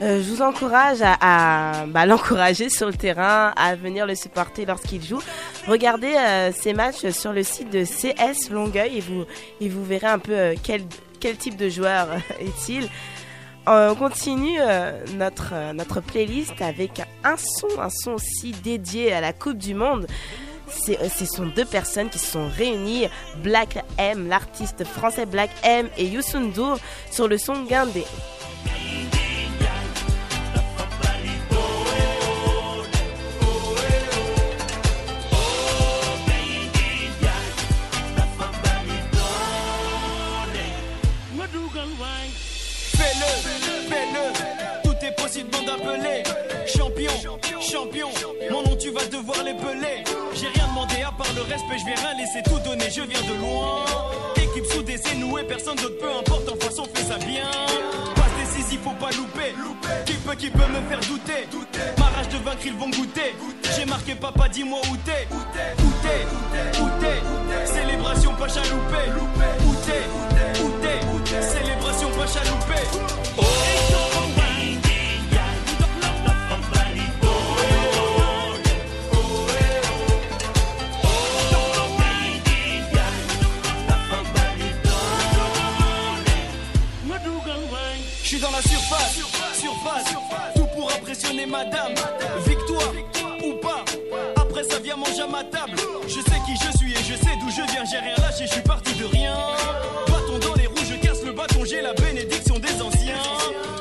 je 0.00 0.22
vous 0.22 0.40
encourage 0.40 0.98
à, 1.02 1.84
bah, 1.88 2.06
l'encourager 2.06 2.68
sur 2.68 2.86
le 2.86 2.92
terrain, 2.92 3.52
à 3.56 3.74
venir 3.74 4.06
le 4.06 4.14
supporter 4.14 4.66
lorsqu'il 4.66 5.02
joue. 5.02 5.20
Regardez 5.66 6.14
ses 6.54 6.74
matchs 6.74 7.08
sur 7.10 7.32
le 7.32 7.42
site 7.42 7.70
de 7.70 7.84
CS 7.84 8.50
Longueuil 8.50 8.98
et 8.98 9.00
vous, 9.00 9.24
et 9.60 9.68
vous 9.68 9.84
verrez 9.84 10.06
un 10.06 10.20
peu 10.20 10.54
quel, 10.62 10.82
quel 11.18 11.36
type 11.36 11.56
de 11.56 11.68
joueur 11.68 12.08
est-il. 12.40 12.88
On 13.66 13.96
continue 13.96 14.60
notre, 15.16 15.72
notre 15.72 16.00
playlist 16.00 16.60
avec 16.60 17.02
un 17.24 17.36
son, 17.36 17.80
un 17.80 17.90
son 17.90 18.12
aussi 18.12 18.52
dédié 18.62 19.12
à 19.12 19.20
la 19.20 19.32
Coupe 19.32 19.58
du 19.58 19.74
Monde. 19.74 20.06
Euh, 20.88 21.08
ce 21.08 21.24
sont 21.24 21.46
deux 21.46 21.64
personnes 21.64 22.10
qui 22.10 22.18
se 22.18 22.32
sont 22.32 22.48
réunies, 22.48 23.06
Black 23.42 23.84
M, 23.98 24.28
l'artiste 24.28 24.84
français 24.84 25.26
Black 25.26 25.50
M 25.62 25.88
et 25.96 26.06
Youssou 26.06 26.52
sur 27.10 27.28
le 27.28 27.38
son 27.38 27.64
Gandé. 27.64 28.04
Fais-le, 42.96 43.88
fais-le, 43.88 44.82
tout 44.82 44.96
est 45.04 45.16
possible 45.20 45.50
d'appeler 45.50 46.22
champion, 46.66 47.12
champion. 47.60 48.08
Mon 48.50 48.62
nom, 48.62 48.76
tu 48.76 48.90
vas 48.90 49.04
devoir 49.06 49.38
à 49.40 49.54
part 49.62 50.05
le 51.36 51.42
respect, 51.42 51.78
je 51.78 51.84
vais 51.84 51.94
rien 51.94 52.14
laisser 52.16 52.42
tout 52.42 52.58
donner, 52.60 52.86
je 52.90 53.02
viens 53.02 53.22
de 53.22 53.38
loin. 53.40 53.84
Équipe 54.36 54.66
soudée, 54.66 54.96
c'est 55.02 55.16
noué, 55.16 55.44
personne 55.44 55.76
d'autre, 55.76 55.98
peu 56.00 56.08
importe, 56.08 56.48
en 56.48 56.56
face 56.56 56.78
on 56.78 56.84
fait 56.84 57.04
ça 57.04 57.18
bien. 57.18 57.44
Passe 58.14 58.56
décisif, 58.56 58.80
faut 58.82 58.90
pas 58.92 59.10
louper. 59.10 59.54
Qui 60.06 60.14
peut, 60.14 60.34
qui 60.34 60.50
peut 60.50 60.66
me 60.66 60.80
faire 60.88 61.00
douter? 61.00 61.46
Ma 61.98 62.06
rage 62.06 62.28
de 62.28 62.38
vaincre, 62.38 62.62
ils 62.64 62.74
vont 62.74 62.90
goûter. 62.90 63.34
J'ai 63.76 63.84
marqué 63.84 64.14
papa, 64.14 64.48
dis-moi 64.48 64.80
où 64.90 64.96
t'es. 65.04 65.28
Où 65.30 65.42
t'es 65.52 66.80
Où 66.80 66.88
t'es 67.00 67.66
Célébration 67.66 68.34
pas 68.34 68.48
chaloupé. 68.48 69.02
Où 69.66 69.74
t'es 69.84 70.62
Où 70.62 70.70
t'es 70.80 71.42
Célébration 71.42 72.08
pas 72.10 72.26
chaloupé. 72.26 72.80
Oh. 73.38 73.85
Impressionner 91.36 91.46
madame. 91.46 91.94
Victoire 92.46 92.92
ou 93.44 93.54
pas, 93.60 93.84
après 94.36 94.64
ça 94.64 94.78
vient 94.78 94.96
manger 94.96 95.22
à 95.22 95.26
ma 95.26 95.44
table. 95.44 95.76
Je 96.06 96.20
sais 96.20 96.40
qui 96.46 96.54
je 96.56 96.76
suis 96.78 96.92
et 96.92 97.04
je 97.04 97.14
sais 97.14 97.36
d'où 97.40 97.50
je 97.50 97.72
viens, 97.72 97.84
j'ai 97.84 97.98
rien 97.98 98.14
lâché, 98.18 98.46
je 98.46 98.52
suis 98.52 98.62
parti 98.62 98.94
de 98.94 99.04
rien. 99.04 99.34
Bâton 100.06 100.38
dans 100.38 100.54
les 100.54 100.66
roues, 100.66 100.86
je 100.88 100.94
casse 101.06 101.22
le 101.24 101.32
bâton, 101.32 101.64
j'ai 101.64 101.82
la 101.82 101.92
bénédiction 101.94 102.58
des 102.58 102.80
anciens. 102.82 103.22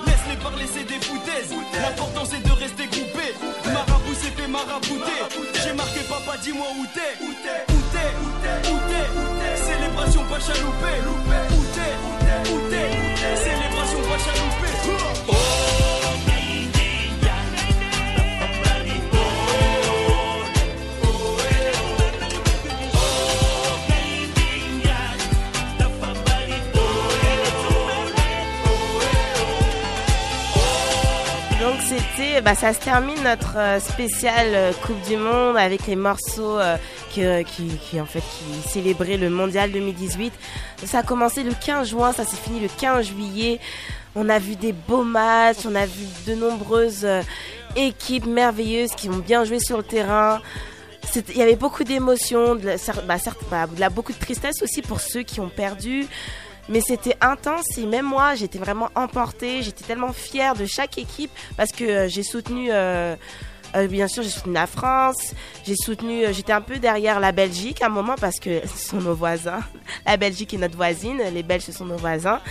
Laisse-les 0.05 0.37
parler, 0.37 0.65
c'est 0.71 0.85
des 0.85 0.99
foutaises. 1.05 1.53
L'important 1.81 2.25
c'est 2.25 2.43
de 2.43 2.51
rester 2.51 2.87
groupé. 2.87 3.33
Marabout 3.65 4.15
s'est 4.15 4.31
fait 4.31 4.47
marabouter. 4.47 5.19
J'ai 5.63 5.73
marqué 5.73 6.01
papa, 6.09 6.37
dis-moi 6.41 6.67
où 6.79 6.85
t'es. 6.93 7.23
Où 7.23 7.31
t'es 7.43 7.73
Où 7.73 7.79
t'es 7.91 8.69
Où 8.69 8.77
t'es 8.89 9.55
Célébration 9.55 10.23
pas 10.25 10.39
chaloupé. 10.39 11.44
Bah, 32.41 32.55
ça 32.55 32.73
se 32.73 32.79
termine 32.79 33.21
notre 33.23 33.57
euh, 33.57 33.79
spécial 33.79 34.47
euh, 34.53 34.71
Coupe 34.85 35.01
du 35.07 35.15
Monde 35.15 35.57
avec 35.57 35.87
les 35.87 35.95
morceaux 35.95 36.59
euh, 36.59 36.77
qui, 37.11 37.99
en 37.99 38.05
fait 38.05 38.19
qui 38.19 38.69
célébraient 38.69 39.17
le 39.17 39.29
Mondial 39.29 39.71
2018. 39.71 40.33
Ça 40.85 40.99
a 40.99 41.03
commencé 41.03 41.43
le 41.43 41.53
15 41.53 41.89
juin, 41.89 42.11
ça 42.11 42.25
s'est 42.25 42.35
fini 42.35 42.59
le 42.59 42.67
15 42.67 43.07
juillet. 43.07 43.59
On 44.15 44.27
a 44.27 44.39
vu 44.39 44.55
des 44.55 44.73
beaux 44.73 45.03
matchs, 45.03 45.65
on 45.65 45.75
a 45.75 45.85
vu 45.85 46.05
de 46.27 46.35
nombreuses 46.35 47.07
équipes 47.75 48.25
merveilleuses 48.25 48.91
qui 48.95 49.09
ont 49.09 49.17
bien 49.17 49.43
joué 49.45 49.59
sur 49.59 49.77
le 49.77 49.83
terrain. 49.83 50.41
Il 51.29 51.37
y 51.37 51.41
avait 51.41 51.55
beaucoup 51.55 51.83
d'émotions, 51.83 52.55
bah, 53.07 53.15
bah, 53.49 53.89
beaucoup 53.89 54.13
de 54.13 54.19
tristesse 54.19 54.61
aussi 54.61 54.81
pour 54.81 54.99
ceux 54.99 55.23
qui 55.23 55.39
ont 55.39 55.49
perdu. 55.49 56.07
Mais 56.67 56.82
c'était 56.82 57.15
intense 57.21 57.78
et 57.78 57.86
même 57.86 58.06
moi, 58.06 58.36
j'étais 58.36 58.58
vraiment 58.58 58.89
emportée. 58.95 59.62
J'étais 59.62 59.84
tellement 59.84 60.13
fière 60.13 60.56
de 60.56 60.65
chaque 60.65 60.97
équipe 60.97 61.32
parce 61.58 61.71
que 61.71 61.84
euh, 61.84 62.08
j'ai 62.08 62.23
soutenu, 62.23 62.69
euh, 62.71 63.15
euh, 63.75 63.88
bien 63.88 64.08
sûr, 64.08 64.23
j'ai 64.23 64.30
soutenu 64.30 64.54
la 64.54 64.67
France. 64.67 65.34
J'ai 65.65 65.75
soutenu, 65.75 66.25
euh, 66.25 66.34
j'étais 66.34 66.54
un 66.54 66.62
peu 66.62 66.78
derrière 66.78 67.19
la 67.19 67.32
Belgique 67.32 67.82
à 67.82 67.88
un 67.88 67.89
moment 67.89 68.15
parce 68.19 68.39
que 68.39 68.65
ce 68.75 68.89
sont 68.89 69.01
nos 69.01 69.13
voisins. 69.13 69.60
La 70.06 70.17
Belgique 70.17 70.54
est 70.54 70.58
notre 70.58 70.75
voisine, 70.75 71.21
les 71.34 71.43
Belges 71.43 71.63
ce 71.63 71.71
sont 71.71 71.86
nos 71.86 71.97
voisins. 71.97 72.41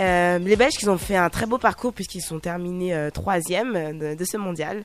Euh, 0.00 0.38
les 0.38 0.56
Belges, 0.56 0.74
ils 0.80 0.88
ont 0.88 0.98
fait 0.98 1.16
un 1.16 1.28
très 1.28 1.46
beau 1.46 1.58
parcours 1.58 1.92
puisqu'ils 1.92 2.22
sont 2.22 2.40
terminés 2.40 3.10
troisième 3.12 3.98
de 3.98 4.24
ce 4.24 4.38
mondial. 4.38 4.82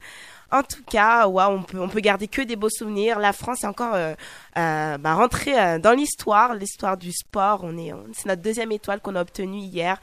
En 0.52 0.64
tout 0.64 0.84
cas, 0.84 1.28
ouais, 1.28 1.44
on 1.46 1.64
peut 1.64 1.80
on 1.80 1.90
peut 1.90 2.00
garder 2.00 2.28
que 2.28 2.42
des 2.42 2.56
beaux 2.56 2.70
souvenirs. 2.70 3.20
La 3.20 3.34
France 3.34 3.64
est 3.64 3.68
encore 3.68 3.94
euh, 3.96 4.14
euh, 4.58 4.98
bah, 4.98 5.16
rentrée 5.16 5.60
euh, 5.60 5.80
dans 5.80 5.94
l'histoire, 5.94 6.54
l'histoire 6.54 6.98
du 6.98 7.12
sport. 7.12 7.62
On 7.64 7.78
est, 7.78 7.92
c'est 8.14 8.28
notre 8.28 8.42
deuxième 8.42 8.72
étoile 8.72 9.02
qu'on 9.02 9.16
a 9.16 9.22
obtenue 9.22 9.60
hier. 9.60 10.00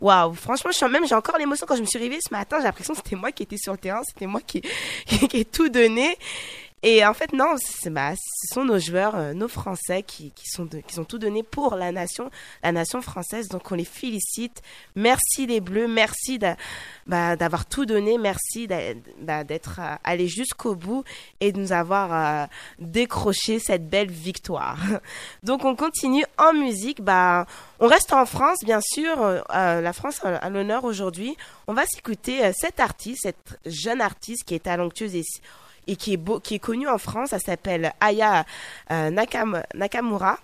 Waouh, 0.00 0.34
franchement, 0.34 0.70
je 0.72 0.78
suis 0.78 0.88
même, 0.88 1.06
j'ai 1.06 1.14
encore 1.14 1.38
l'émotion 1.38 1.64
quand 1.66 1.76
je 1.76 1.80
me 1.80 1.86
suis 1.86 1.98
réveillée 1.98 2.20
ce 2.26 2.34
matin. 2.34 2.58
J'ai 2.58 2.64
l'impression 2.64 2.94
que 2.94 3.00
c'était 3.04 3.16
moi 3.16 3.30
qui 3.32 3.44
étais 3.44 3.56
sur 3.56 3.72
le 3.72 3.78
terrain, 3.78 4.02
c'était 4.04 4.26
moi 4.26 4.40
qui, 4.44 4.60
qui, 5.06 5.28
qui 5.28 5.36
ai 5.38 5.44
tout 5.44 5.68
donné. 5.68 6.16
Et 6.84 7.06
en 7.06 7.14
fait, 7.14 7.32
non, 7.32 7.54
ce 7.58 7.88
sont 8.52 8.64
nos 8.64 8.78
joueurs, 8.80 9.14
euh, 9.14 9.34
nos 9.34 9.46
Français 9.46 10.02
qui, 10.02 10.32
qui, 10.32 10.48
sont 10.48 10.66
qui 10.66 10.98
ont 10.98 11.04
tout 11.04 11.18
donné 11.18 11.44
pour 11.44 11.76
la 11.76 11.92
nation, 11.92 12.28
la 12.64 12.72
nation 12.72 13.00
française. 13.00 13.48
Donc, 13.48 13.70
on 13.70 13.76
les 13.76 13.84
félicite. 13.84 14.62
Merci 14.96 15.46
les 15.46 15.60
Bleus, 15.60 15.86
merci 15.86 16.40
bah, 17.06 17.36
d'avoir 17.36 17.66
tout 17.66 17.86
donné, 17.86 18.18
merci 18.18 18.66
bah, 19.20 19.44
d'être 19.44 19.78
euh, 19.78 19.94
allé 20.02 20.26
jusqu'au 20.26 20.74
bout 20.74 21.04
et 21.40 21.52
de 21.52 21.60
nous 21.60 21.72
avoir 21.72 22.12
euh, 22.12 22.46
décroché 22.80 23.60
cette 23.60 23.88
belle 23.88 24.10
victoire. 24.10 24.78
Donc, 25.44 25.64
on 25.64 25.76
continue 25.76 26.24
en 26.36 26.52
musique. 26.52 27.00
Bah, 27.00 27.46
on 27.78 27.86
reste 27.86 28.12
en 28.12 28.26
France, 28.26 28.58
bien 28.64 28.80
sûr. 28.80 29.20
euh, 29.20 29.80
la 29.80 29.92
France 29.92 30.20
a, 30.24 30.50
l'honneur 30.50 30.82
aujourd'hui. 30.82 31.36
On 31.68 31.74
va 31.74 31.84
s'écouter 31.86 32.50
cette 32.54 32.80
artiste, 32.80 33.22
cette 33.22 33.60
jeune 33.66 34.00
artiste 34.00 34.42
qui 34.44 34.56
est 34.56 34.64
talentueuse 34.64 35.14
et 35.14 35.22
et 35.86 35.96
qui 35.96 36.14
est, 36.14 36.16
beau, 36.16 36.40
qui 36.40 36.54
est 36.54 36.58
connue 36.58 36.88
en 36.88 36.98
France. 36.98 37.32
Elle 37.32 37.40
s'appelle 37.40 37.92
Aya 38.00 38.44
euh, 38.90 39.10
Nakam- 39.10 39.64
Nakamura. 39.74 40.38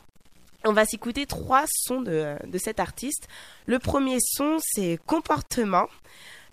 On 0.65 0.73
va 0.73 0.85
s'écouter 0.85 1.27
trois 1.27 1.65
sons 1.69 2.01
de, 2.01 2.37
de 2.45 2.59
cet 2.59 2.81
artiste. 2.81 3.29
Le 3.67 3.79
premier 3.79 4.19
son, 4.21 4.59
c'est 4.61 4.99
Comportement. 5.07 5.87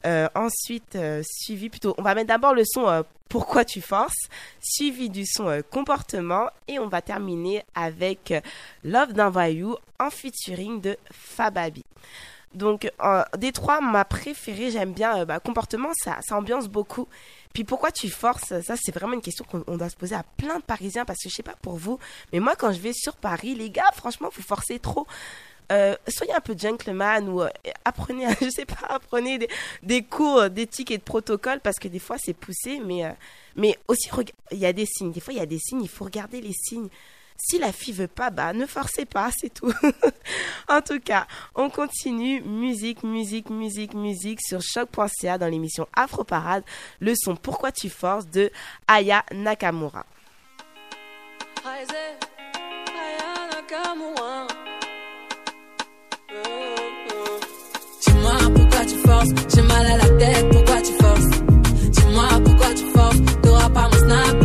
Euh, 0.05 0.29
ensuite, 0.35 0.95
euh, 0.95 1.23
suivi 1.25 1.69
plutôt, 1.69 1.95
on 1.97 2.03
va 2.03 2.13
mettre 2.13 2.27
d'abord 2.27 2.53
le 2.53 2.63
son 2.63 3.03
Pourquoi 3.27 3.65
tu 3.65 3.81
forces, 3.81 4.29
suivi 4.61 5.09
du 5.09 5.25
son 5.25 5.63
Comportement, 5.71 6.47
et 6.67 6.77
on 6.77 6.87
va 6.87 7.01
terminer 7.01 7.65
avec 7.73 8.31
Love 8.83 9.13
d'un 9.13 9.31
voyou 9.31 9.75
en 9.97 10.11
featuring 10.11 10.79
de 10.79 10.95
Fababi. 11.11 11.83
Donc, 12.53 12.89
des 13.39 13.51
trois, 13.51 13.81
ma 13.81 14.05
préférée, 14.05 14.69
j'aime 14.69 14.93
bien 14.93 15.25
bah, 15.25 15.39
Comportement, 15.39 15.89
ça, 15.95 16.19
ça 16.21 16.37
ambiance 16.37 16.67
beaucoup. 16.67 17.07
Puis 17.55 17.63
pourquoi 17.63 17.89
tu 17.89 18.09
forces 18.09 18.59
Ça, 18.63 18.75
c'est 18.75 18.93
vraiment 18.93 19.13
une 19.13 19.21
question 19.21 19.45
qu'on 19.49 19.63
on 19.67 19.77
doit 19.77 19.87
se 19.87 19.95
poser 19.95 20.13
à 20.13 20.23
plein 20.35 20.59
de 20.59 20.63
Parisiens 20.63 21.05
parce 21.05 21.23
que 21.23 21.29
je 21.29 21.35
sais 21.35 21.41
pas 21.41 21.55
pour 21.61 21.77
vous, 21.77 21.97
mais 22.33 22.41
moi, 22.41 22.57
quand 22.57 22.73
je 22.73 22.81
vais 22.81 22.91
sur 22.91 23.15
Paris, 23.15 23.55
les 23.55 23.69
gars, 23.69 23.89
franchement, 23.93 24.29
vous 24.35 24.43
forcez 24.43 24.77
trop. 24.77 25.07
Euh, 25.71 25.95
soyez 26.09 26.33
un 26.33 26.41
peu 26.41 26.53
gentleman 26.57 27.29
ou 27.29 27.41
euh, 27.41 27.49
apprenez, 27.85 28.27
je 28.41 28.49
sais 28.49 28.65
pas, 28.65 28.85
apprenez 28.89 29.47
des, 29.81 30.03
cours 30.03 30.49
d'éthique 30.49 30.91
et 30.91 30.97
de 30.97 31.03
protocole 31.03 31.61
parce 31.61 31.79
que 31.79 31.87
des 31.87 31.97
fois 31.97 32.17
c'est 32.19 32.35
poussé, 32.35 32.79
mais 32.85 33.05
euh, 33.05 33.11
mais 33.55 33.79
aussi 33.87 34.09
il 34.51 34.59
y 34.59 34.65
a 34.65 34.73
des 34.73 34.85
signes. 34.85 35.13
Des 35.13 35.21
fois 35.21 35.33
il 35.33 35.37
y 35.37 35.41
a 35.41 35.47
des 35.47 35.57
signes, 35.57 35.81
il 35.81 35.89
faut 35.89 36.03
regarder 36.03 36.41
les 36.41 36.53
signes. 36.53 36.89
Si 37.37 37.59
la 37.59 37.71
fille 37.71 37.93
veut 37.93 38.07
pas, 38.07 38.29
bah 38.29 38.53
ne 38.53 38.65
forcez 38.65 39.05
pas, 39.05 39.29
c'est 39.37 39.53
tout. 39.53 39.71
en 40.69 40.81
tout 40.81 40.99
cas, 40.99 41.27
on 41.53 41.69
continue 41.69 42.41
musique, 42.41 43.03
musique, 43.03 43.49
musique, 43.49 43.93
musique 43.93 44.39
sur 44.41 44.61
choc.ca 44.61 45.37
dans 45.37 45.47
l'émission 45.47 45.87
Afro 45.95 46.23
Parade. 46.23 46.63
Le 46.99 47.13
son 47.15 47.35
Pourquoi 47.35 47.71
tu 47.71 47.89
forces 47.89 48.27
de 48.27 48.51
Aya 48.87 49.23
Nakamura. 49.33 50.05
Dis-moi 58.01 58.33
pourquoi 58.55 58.85
tu 58.85 58.97
forces, 59.07 59.29
j'ai 59.53 59.61
mal 59.61 59.85
à 59.85 59.97
la 59.97 60.09
tête, 60.17 60.49
pourquoi 60.51 60.81
tu 60.81 60.93
forces? 60.93 61.41
Dis-moi 61.89 62.27
pourquoi 62.43 62.73
tu 62.73 62.85
forces, 62.91 63.17
t'auras 63.41 63.69
pas 63.69 63.89
mon 63.89 63.97
snap, 63.97 64.44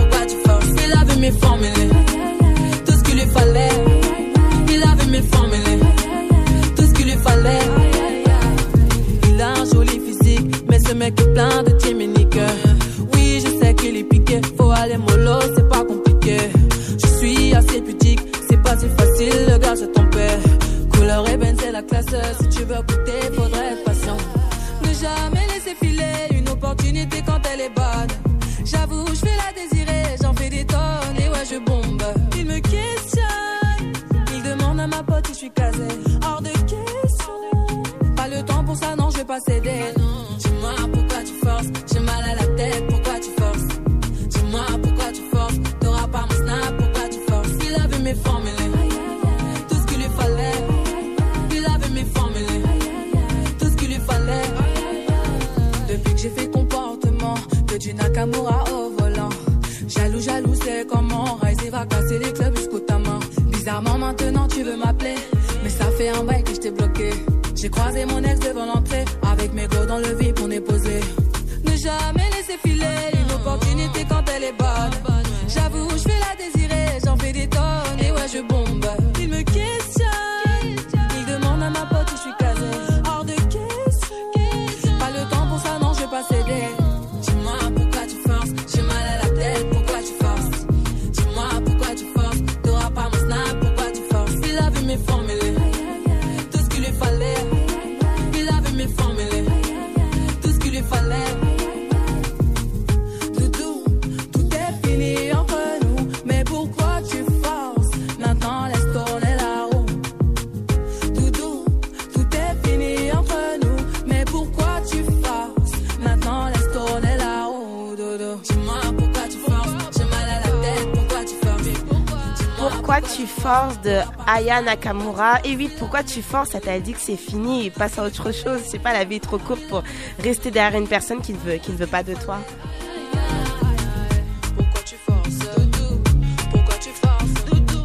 Pourquoi 122.91 123.09
tu 123.09 123.25
forces 123.25 123.81
de 123.83 124.01
Aya 124.27 124.61
Nakamura 124.63 125.39
Et 125.45 125.55
oui, 125.55 125.71
pourquoi 125.79 126.03
tu 126.03 126.23
forces? 126.23 126.51
Ça 126.51 126.59
t'a 126.59 126.81
dit 126.81 126.93
que 126.93 126.99
c'est 126.99 127.15
fini 127.17 127.67
et 127.67 127.71
passe 127.71 128.01
à 128.01 128.05
autre 128.05 128.33
chose. 128.33 128.63
C'est 128.67 128.81
pas 128.81 128.93
la 128.93 129.05
vie 129.05 129.15
est 129.15 129.21
trop 129.21 129.39
courte 129.39 129.65
pour 129.69 129.85
rester 130.19 130.51
derrière 130.51 130.77
une 130.77 130.89
personne 130.89 131.21
qui 131.21 131.33
ne 131.33 131.39
veut, 131.39 131.59
qui 131.59 131.71
ne 131.71 131.77
veut 131.77 131.87
pas 131.87 132.03
de 132.03 132.15
toi. 132.15 132.39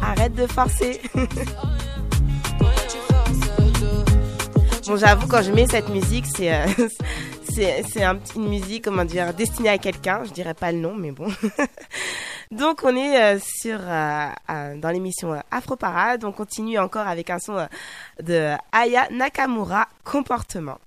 Arrête 0.02 0.34
de 0.34 0.46
forcer. 0.48 1.00
Bon, 4.88 4.96
j'avoue, 4.96 5.26
quand 5.26 5.42
je 5.42 5.50
mets 5.50 5.66
cette 5.66 5.88
musique, 5.88 6.26
c'est 6.26 6.54
euh, 6.54 6.64
c'est 7.88 8.04
un 8.04 8.20
une 8.36 8.48
musique, 8.48 8.84
comment 8.84 9.04
dire, 9.04 9.34
destinée 9.34 9.68
à 9.68 9.78
quelqu'un. 9.78 10.22
Je 10.24 10.30
dirais 10.30 10.54
pas 10.54 10.70
le 10.70 10.78
nom, 10.78 10.94
mais 10.94 11.10
bon. 11.10 11.26
Donc 12.50 12.82
on 12.84 12.94
est 12.96 13.20
euh, 13.20 13.38
sur 13.40 13.78
euh, 13.82 14.28
dans 14.76 14.90
l'émission 14.90 15.32
euh, 15.32 15.40
Afro 15.50 15.76
Parade. 15.76 16.24
On 16.24 16.32
continue 16.32 16.78
encore 16.78 17.06
avec 17.06 17.30
un 17.30 17.38
son 17.38 17.66
de 18.22 18.54
Aya 18.72 19.08
Nakamura, 19.10 19.88
Comportement. 20.04 20.78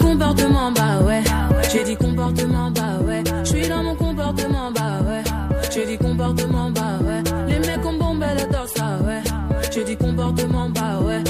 Comportement 0.00 0.72
bah 0.72 1.00
ouais, 1.04 1.22
j'ai 1.70 1.84
dit 1.84 1.96
comportement 1.96 2.70
bah 2.70 2.98
ouais, 3.04 3.22
je 3.44 3.48
suis 3.48 3.68
dans 3.68 3.82
mon 3.82 3.94
comportement 3.96 4.70
bah 4.70 5.00
ouais, 5.06 5.22
j'ai 5.70 5.86
dit 5.86 5.98
comportement 5.98 6.70
bah 6.70 6.98
ouais, 7.02 7.22
les 7.48 7.58
mecs 7.58 7.84
ont 7.84 7.98
bombé 7.98 8.26
le 8.34 8.52
torse 8.52 8.74
bah 8.74 8.98
ouais, 9.04 9.22
j'ai 9.70 9.84
dit 9.84 9.96
comportement 9.96 10.68
bah 10.70 11.00
ouais. 11.02 11.27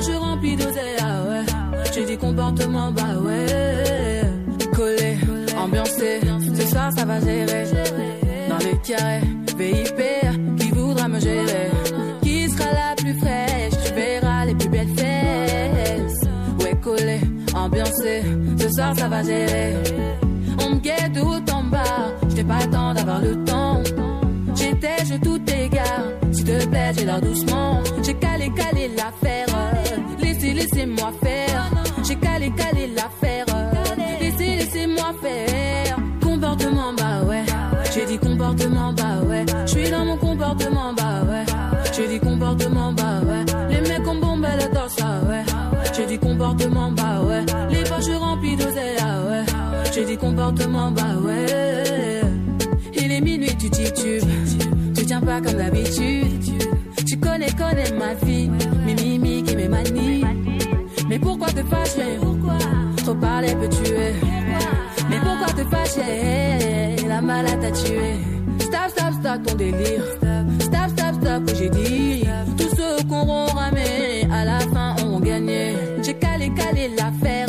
Poches 0.00 0.16
remplies 0.16 0.56
d'oseille, 0.56 0.96
ah 1.02 1.22
ouais. 1.28 1.44
J'ai 1.92 2.04
dit 2.06 2.16
comportement, 2.16 2.90
bah 2.90 3.18
ouais. 3.22 4.22
Collé, 4.74 5.18
ambiancé, 5.58 6.20
ce 6.56 6.66
soir 6.68 6.90
ça 6.96 7.04
va 7.04 7.20
gérer. 7.20 7.64
Dans 8.48 8.58
les 8.58 8.78
carrés, 8.78 9.20
VIP, 9.58 10.58
qui 10.58 10.70
voudra 10.70 11.06
me 11.06 11.20
gérer? 11.20 11.70
Qui 12.22 12.48
sera 12.48 12.64
la 12.72 12.94
plus 12.96 13.12
fraîche? 13.18 13.74
Tu 13.84 13.92
verras 13.92 14.46
les 14.46 14.54
plus 14.54 14.68
belles 14.70 14.88
fesses 14.96 16.20
Ouais, 16.60 16.74
collé, 16.82 17.20
ambiancé, 17.54 18.22
ce 18.58 18.70
soir 18.70 18.94
ça 18.96 19.08
va 19.08 19.22
gérer 19.22 19.74
On 20.64 20.76
me 20.76 20.80
guette 20.80 21.12
tout 21.12 21.52
en 21.52 21.64
bas, 21.64 22.14
j'ai 22.34 22.44
pas 22.44 22.64
le 22.64 22.70
temps 22.70 22.94
d'avoir 22.94 23.20
le 23.20 23.44
temps 23.44 23.82
J'étais, 24.54 25.04
je 25.04 25.16
tout 25.16 25.29
te 26.58 26.66
plaît, 26.66 26.92
j'ai 26.96 27.04
l'air 27.04 27.20
doucement 27.20 27.80
J'ai 28.02 28.14
calé, 28.14 28.50
calé 28.50 28.90
l'affaire, 28.96 29.46
laissez, 30.20 30.52
laissez-moi 30.52 31.12
faire 31.22 31.70
J'ai 32.06 32.16
calé, 32.16 32.50
calé 32.50 32.88
l'affaire, 32.94 33.46
laissez, 34.20 34.56
laissez-moi 34.56 35.14
faire 35.22 35.96
Comportement, 36.22 36.92
bah 36.96 37.24
ouais 37.26 37.44
j'ai 37.92 38.06
dit 38.06 38.18
comportement, 38.18 38.92
bah 38.92 39.20
ouais. 39.26 39.44
Je 39.66 39.70
suis 39.70 39.90
dans 39.90 40.04
mon 40.04 40.16
comportement, 40.16 40.92
bah 40.96 41.22
ouais. 41.28 41.44
J'ai 41.92 42.06
dit 42.06 42.20
comportement, 42.20 42.92
bah 42.92 43.20
ouais. 43.24 43.44
Les 43.68 43.80
mecs 43.80 44.06
ont 44.06 44.14
bombé 44.14 44.48
le 44.56 44.72
torse, 44.72 44.96
ouais. 44.98 45.44
J'ai 45.96 46.06
dit 46.06 46.18
comportement, 46.18 46.92
bah 46.92 47.20
ouais. 47.24 47.44
Les 47.70 47.82
poches 47.82 48.16
remplies 48.16 48.56
d'oseille, 48.56 48.96
ah 49.00 49.20
ouais. 49.28 49.44
J'ai 49.92 50.04
dit 50.04 50.16
comportement, 50.16 50.92
bah 50.92 51.16
ouais. 51.24 52.20
Il 52.94 53.10
est 53.10 53.20
minuit, 53.20 53.56
tu 53.58 53.68
titubes. 53.70 54.22
Tu 54.94 55.04
tiens 55.04 55.20
pas 55.20 55.40
comme 55.40 55.54
d'habitude. 55.54 56.39
Tu 57.10 57.16
connais, 57.16 57.50
connais 57.50 57.90
ma 57.98 58.14
vie. 58.24 58.48
Mes 58.86 58.94
mimiques 58.94 59.50
et 59.50 59.56
mes 59.56 59.66
manies. 59.66 60.24
Mais 61.08 61.18
pourquoi 61.18 61.48
te 61.48 61.64
fâcher? 61.64 62.20
Trop 62.98 63.14
parler 63.16 63.52
peut 63.56 63.68
tuer. 63.68 64.12
Mais 65.08 65.18
pourquoi 65.18 65.48
te 65.48 65.68
fâcher? 65.68 67.08
La 67.08 67.20
malade 67.20 67.58
t'a 67.60 67.72
tué. 67.72 68.14
Stop, 68.60 68.90
stop, 68.90 69.12
stop 69.20 69.42
ton 69.44 69.54
délire. 69.56 70.04
Stop, 70.60 70.90
stop, 70.90 71.14
stop 71.20 71.46
que 71.46 71.54
j'ai 71.56 71.70
dit. 71.70 72.24
Tous 72.56 72.76
ceux 72.76 73.02
qu'on 73.08 73.46
ramé, 73.46 74.28
à 74.32 74.44
la 74.44 74.60
fin 74.60 74.94
auront 75.04 75.18
gagné. 75.18 75.74
J'ai 76.04 76.14
calé, 76.14 76.52
calé 76.54 76.90
l'affaire. 76.96 77.39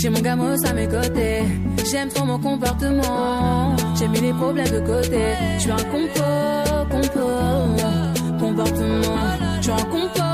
J'ai 0.00 0.10
mon 0.10 0.20
gamos 0.20 0.64
à 0.64 0.72
mes 0.72 0.86
côtés. 0.86 1.42
J'aime 1.90 2.08
trop 2.08 2.24
mon 2.24 2.38
comportement. 2.38 3.74
J'ai 3.98 4.06
mis 4.06 4.20
les 4.20 4.32
problèmes 4.32 4.70
de 4.70 4.78
côté. 4.80 5.20
Je 5.56 5.62
suis 5.62 5.70
un 5.72 5.76
compo, 5.76 6.22
compo, 6.88 7.28
comportement. 8.38 9.18
Je 9.56 9.62
suis 9.62 9.72
un 9.72 9.84
compo, 9.84 10.27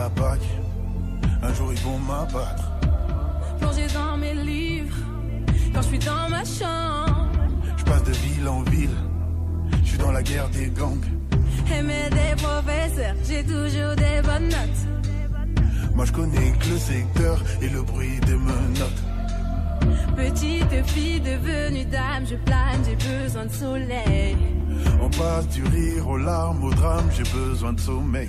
la 0.00 0.10
un 1.42 1.54
jour 1.54 1.72
ils 1.72 1.80
vont 1.80 1.98
m'abattre. 1.98 2.64
Plongé 3.60 3.86
dans 3.92 4.16
mes 4.16 4.34
livres, 4.34 4.96
quand 5.74 5.82
je 5.82 5.88
suis 5.88 5.98
dans 5.98 6.28
ma 6.30 6.44
chambre. 6.44 7.30
Je 7.76 7.84
passe 7.84 8.04
de 8.04 8.12
ville 8.12 8.48
en 8.48 8.62
ville. 8.62 8.98
Je 9.82 9.88
suis 9.90 9.98
dans 9.98 10.12
la 10.12 10.22
guerre 10.22 10.48
des 10.50 10.68
gangs. 10.70 11.04
Aimer 11.76 12.08
des 12.10 12.34
professeurs, 12.42 13.14
j'ai 13.28 13.42
toujours 13.44 13.94
des 13.96 14.22
bonnes 14.22 14.48
notes. 14.48 14.82
Moi 15.94 16.04
je 16.06 16.12
connais 16.12 16.52
que 16.60 16.68
le 16.68 16.78
secteur 16.78 17.42
et 17.60 17.68
le 17.68 17.82
bruit 17.82 18.20
des 18.20 18.36
menottes. 18.36 19.02
Petite 20.16 20.86
fille 20.86 21.20
devenue 21.20 21.84
dame, 21.84 22.24
je 22.30 22.36
plane, 22.36 22.80
j'ai 22.86 22.96
besoin 22.96 23.44
de 23.44 23.52
soleil. 23.52 24.36
On 25.02 25.10
passe 25.10 25.48
du 25.48 25.62
rire 25.64 26.08
aux 26.08 26.18
larmes, 26.18 26.64
au 26.64 26.72
drame, 26.72 27.08
j'ai 27.16 27.28
besoin 27.38 27.72
de 27.74 27.80
sommeil. 27.80 28.28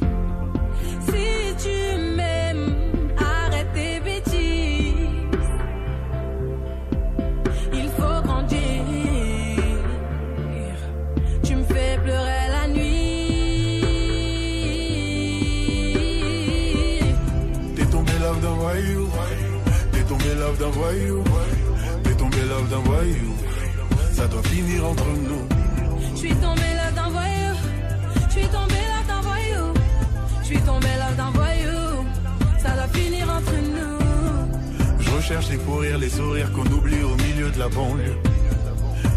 Si 1.08 1.41
love 20.52 20.60
d'un 20.60 20.80
voyou. 20.80 21.24
T'es 22.04 22.16
tombé 22.16 22.38
love 22.50 22.70
d'un 22.70 22.80
voyou. 22.80 23.34
Ça 24.12 24.28
doit 24.28 24.44
finir 24.44 24.86
entre 24.86 25.06
nous. 25.06 25.48
Je 26.14 26.18
suis 26.18 26.36
tombée 26.36 26.74
là 26.76 26.92
d'un 26.96 27.10
voyou. 27.10 27.56
Je 28.28 28.32
suis 28.32 28.48
tombée 28.48 28.86
là 28.92 29.02
d'un 29.08 29.22
voyou. 29.22 29.74
Je 30.42 30.46
suis 30.46 30.60
tombée 30.60 30.96
là 31.00 31.12
d'un 31.18 31.32
voyou. 31.32 32.06
Ça 32.60 32.72
doit 32.72 32.88
finir 32.88 33.30
entre 33.30 33.54
nous. 33.54 35.00
Je 35.00 35.10
recherche 35.12 35.50
les 35.50 35.58
fous 35.58 35.78
rires, 35.78 35.98
les 35.98 36.10
sourires 36.10 36.52
qu'on 36.52 36.66
oublie 36.66 37.04
au 37.04 37.16
milieu 37.16 37.50
de 37.50 37.60
la 37.60 37.70
banlieue. 37.70 38.18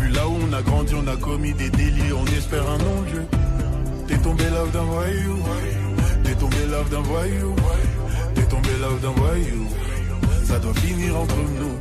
Vu 0.01 0.09
là 0.11 0.29
où 0.29 0.37
on 0.49 0.53
a 0.53 0.63
grandi, 0.63 0.95
on 0.95 1.07
a 1.09 1.17
commis 1.17 1.55
des 1.55 1.71
délits, 1.71 2.13
on 2.13 2.27
espère 2.27 2.69
un 2.69 2.79
non-dieu. 2.79 3.27
T'es 4.07 4.19
tombé 4.19 4.45
love 4.51 4.71
d'un 4.73 4.85
voyou. 4.85 5.39
T'es 6.23 6.35
tombé 6.35 6.67
love 6.71 6.91
d'un 6.91 7.03
voyou. 7.03 7.55
T'es 8.35 8.43
tombé 8.43 8.71
love 8.81 9.01
d'un 9.01 9.13
voyou. 9.23 9.69
Ça 10.55 10.61
doit 10.61 10.75
finir 10.75 11.19
entre 11.19 11.35
nous. 11.35 11.77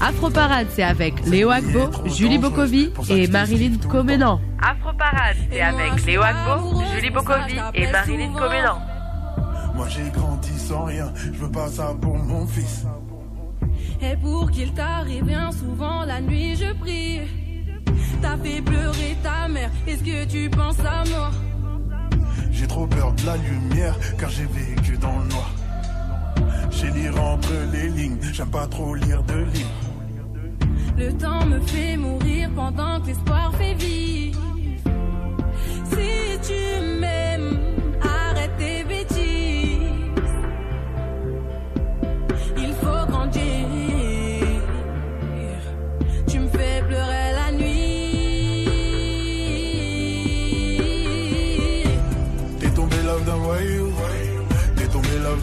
Afro 0.00 0.30
Parade, 0.30 0.68
c'est 0.70 0.84
avec 0.84 1.26
Léo 1.26 1.50
Agbo, 1.50 1.90
Julie 2.06 2.38
Bokovi 2.38 2.92
et 3.08 3.26
Marilyn 3.26 3.76
Comenan. 3.88 4.40
Afro 4.62 4.92
Parade, 4.96 5.36
c'est 5.50 5.60
avec 5.60 6.06
Léo 6.06 6.22
Agbo, 6.22 6.80
Julie 6.94 7.10
Bokovi 7.10 7.58
et 7.74 7.90
Marilyn 7.90 8.32
Comenan. 8.32 8.78
Moi 9.74 9.88
j'ai 9.88 10.08
grandi 10.10 10.56
sans 10.56 10.84
rien, 10.84 11.12
je 11.16 11.30
veux 11.32 11.50
pas 11.50 11.66
ça 11.66 11.92
pour 12.00 12.16
mon 12.18 12.46
fils. 12.46 12.86
Et 14.00 14.16
pour 14.16 14.48
qu'il 14.52 14.72
t'arrive 14.74 15.24
bien 15.24 15.50
souvent 15.50 16.04
la 16.04 16.20
nuit, 16.20 16.54
je 16.54 16.72
prie. 16.74 17.22
T'as 18.22 18.36
fait 18.36 18.62
pleurer 18.62 19.16
ta 19.22 19.48
mère, 19.48 19.70
est-ce 19.86 20.02
que 20.02 20.24
tu 20.26 20.50
penses 20.50 20.80
à 20.80 21.04
moi 21.08 21.30
J'ai 22.50 22.66
trop 22.66 22.86
peur 22.86 23.12
de 23.12 23.26
la 23.26 23.36
lumière 23.36 23.96
car 24.18 24.30
j'ai 24.30 24.46
vécu 24.46 24.96
dans 24.98 25.18
le 25.18 25.26
noir. 25.28 25.50
J'ai 26.70 26.90
lire 26.90 27.20
entre 27.22 27.52
les 27.72 27.88
lignes, 27.88 28.18
j'aime 28.32 28.50
pas 28.50 28.66
trop 28.66 28.94
lire 28.94 29.22
de 29.24 29.34
livres. 29.34 29.70
Le 30.96 31.12
temps 31.12 31.46
me 31.46 31.60
fait 31.60 31.96
mourir 31.96 32.50
pendant 32.54 33.00
que 33.00 33.06
l'espoir 33.06 33.54
fait 33.56 33.74
vivre. 33.74 34.40
Si 35.84 36.38
tu 36.42 37.00
m'aimes, 37.00 37.59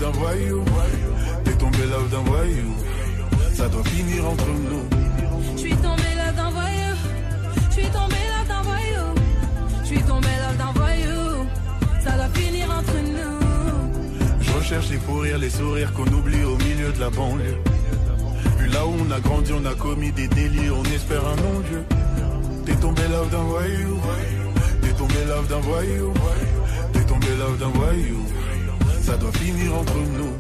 d'un 0.08 0.20
voyou. 0.20 0.64
T'es 1.44 1.54
tombé 1.54 1.78
love 1.90 2.10
d'un 2.10 2.24
voyou. 2.32 2.74
Ça 3.54 3.68
doit 3.68 3.84
finir 3.84 4.28
entre 4.28 4.48
nous. 4.48 4.86
Je 5.56 5.60
suis 5.60 5.76
tombée 5.76 6.16
là 6.16 6.32
d'un 6.32 6.50
voyou. 6.50 6.96
Je 7.70 7.74
suis 7.74 7.90
tombée 7.90 8.26
là 8.34 8.42
d'un 8.48 8.62
voyou. 8.62 9.06
Je 9.82 9.88
suis 9.88 10.04
tombée 10.04 10.38
là 10.44 10.54
d'un 10.58 10.72
voyou. 10.80 11.48
Ça 12.04 12.12
doit 12.12 12.30
finir 12.34 12.66
entre 12.70 12.98
nous. 13.16 13.40
Je 14.42 14.52
recherche 14.54 14.90
les 14.90 14.98
fous 14.98 15.20
rires, 15.20 15.40
les 15.40 15.50
sourires 15.50 15.94
qu'on 15.94 16.08
oublie 16.08 16.44
au 16.44 16.58
milieu 16.58 16.92
de 16.92 17.00
la 17.00 17.10
banlieue. 17.10 17.58
Vu 18.60 18.68
là 18.68 18.86
où 18.86 18.94
on 19.06 19.12
a 19.12 19.20
grandi, 19.20 19.52
on 19.54 19.66
a 19.66 19.76
commis 19.76 20.12
des 20.12 20.28
délits, 20.28 20.70
on 20.72 20.84
espère 20.96 21.26
un 21.28 21.36
non-dieu. 21.36 21.84
T'es 22.66 22.76
tombé 22.76 23.02
love 23.10 23.30
d'un 23.30 23.44
voyou. 23.44 24.00
T'es 24.82 24.94
tombé 24.94 25.26
love 25.28 25.48
d'un 25.48 25.60
voyou. 25.60 26.14
T'es 26.94 27.04
tombé 27.04 27.28
love 27.40 27.58
d'un 27.60 27.70
voyou. 27.70 28.26
Ça 29.08 29.16
doit 29.16 29.32
finir 29.32 29.74
entre 29.74 29.96
nous. 29.96 30.34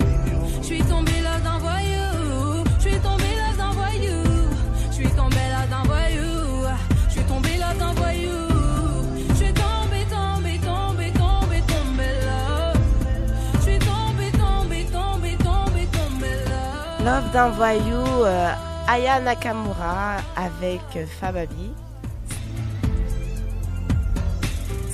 Je 0.59 0.65
suis 0.65 0.83
tombée 0.83 1.21
là 1.23 1.39
d'un 1.39 1.57
voyou. 1.57 2.65
Je 2.79 2.89
suis 2.89 2.99
tombée 2.99 3.35
là 3.37 3.55
d'un 3.57 3.71
voyou. 3.71 4.23
Je 4.89 4.93
suis 4.93 5.09
tombée 5.11 5.47
là 5.53 5.65
d'un 5.71 5.83
voyou. 5.83 6.67
Je 7.07 7.13
suis 7.13 7.23
tombée 7.23 7.57
là 7.57 7.73
d'un 7.79 7.93
voyou. 7.93 8.35
Je 9.29 9.35
suis 9.35 9.53
tombée, 9.53 10.05
tombée, 10.11 10.59
tombée, 10.59 11.11
tombée, 11.13 11.63
tombée 11.65 12.15
là. 12.25 12.73
Je 13.53 13.59
suis 13.61 13.79
tombée, 13.79 14.31
tombée, 14.31 14.85
tombée, 14.91 15.37
tombée, 15.37 15.87
tombée 15.93 16.39
là. 16.49 17.21
Love 17.21 17.31
d'un 17.31 17.47
voyou, 17.51 18.25
euh, 18.25 18.51
Aya 18.89 19.21
Nakamura 19.21 20.17
avec 20.35 20.81
euh, 20.97 21.05
Fababi. 21.21 21.71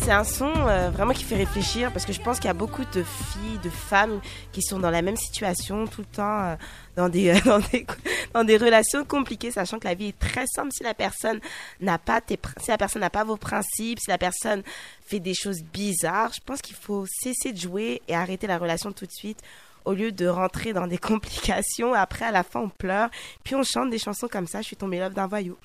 C'est 0.03 0.11
un 0.11 0.25
son 0.25 0.51
euh, 0.67 0.89
vraiment 0.89 1.13
qui 1.13 1.23
fait 1.23 1.37
réfléchir 1.37 1.89
parce 1.93 2.05
que 2.05 2.11
je 2.11 2.19
pense 2.19 2.35
qu'il 2.35 2.47
y 2.47 2.49
a 2.49 2.53
beaucoup 2.53 2.83
de 2.83 3.03
filles, 3.03 3.57
de 3.63 3.69
femmes 3.69 4.19
qui 4.51 4.61
sont 4.61 4.77
dans 4.77 4.89
la 4.89 5.01
même 5.01 5.15
situation 5.15 5.87
tout 5.87 6.01
le 6.01 6.07
temps, 6.07 6.43
euh, 6.43 6.55
dans, 6.97 7.07
des, 7.07 7.29
euh, 7.29 7.39
dans, 7.45 7.59
des, 7.59 7.85
dans 8.33 8.43
des 8.43 8.57
relations 8.57 9.05
compliquées, 9.05 9.49
sachant 9.49 9.79
que 9.79 9.87
la 9.87 9.93
vie 9.93 10.07
est 10.07 10.19
très 10.19 10.45
simple 10.45 10.71
si 10.73 10.83
la 10.83 10.93
personne 10.93 11.39
n'a 11.79 11.97
pas 11.99 12.19
tes, 12.19 12.37
si 12.59 12.69
la 12.69 12.77
personne 12.77 12.99
n'a 12.99 13.09
pas 13.09 13.23
vos 13.23 13.37
principes, 13.37 13.97
si 13.97 14.09
la 14.09 14.17
personne 14.17 14.61
fait 15.05 15.21
des 15.21 15.33
choses 15.33 15.63
bizarres. 15.63 16.33
Je 16.33 16.41
pense 16.45 16.61
qu'il 16.61 16.75
faut 16.75 17.05
cesser 17.05 17.53
de 17.53 17.57
jouer 17.57 18.01
et 18.09 18.13
arrêter 18.13 18.45
la 18.45 18.57
relation 18.57 18.91
tout 18.91 19.05
de 19.05 19.11
suite 19.13 19.39
au 19.85 19.93
lieu 19.93 20.11
de 20.11 20.27
rentrer 20.27 20.73
dans 20.73 20.85
des 20.85 20.97
complications. 21.11 21.93
Après, 21.93 22.25
à 22.25 22.31
la 22.31 22.43
fin, 22.43 22.59
on 22.59 22.69
pleure, 22.69 23.09
puis 23.45 23.55
on 23.55 23.63
chante 23.63 23.89
des 23.89 23.99
chansons 23.99 24.27
comme 24.27 24.47
ça. 24.47 24.59
Je 24.59 24.67
suis 24.67 24.75
tombée 24.75 24.99
love 24.99 25.13
d'un 25.13 25.27
voyou. 25.27 25.55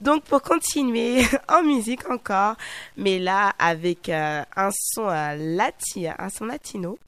Donc, 0.00 0.24
pour 0.24 0.42
continuer 0.42 1.22
en 1.48 1.62
musique 1.62 2.08
encore, 2.08 2.56
mais 2.96 3.18
là 3.18 3.52
avec 3.58 4.08
euh, 4.08 4.42
un 4.56 4.70
son 4.72 5.08
euh, 5.08 5.58
un 6.18 6.28
son 6.30 6.44
latino. 6.46 6.98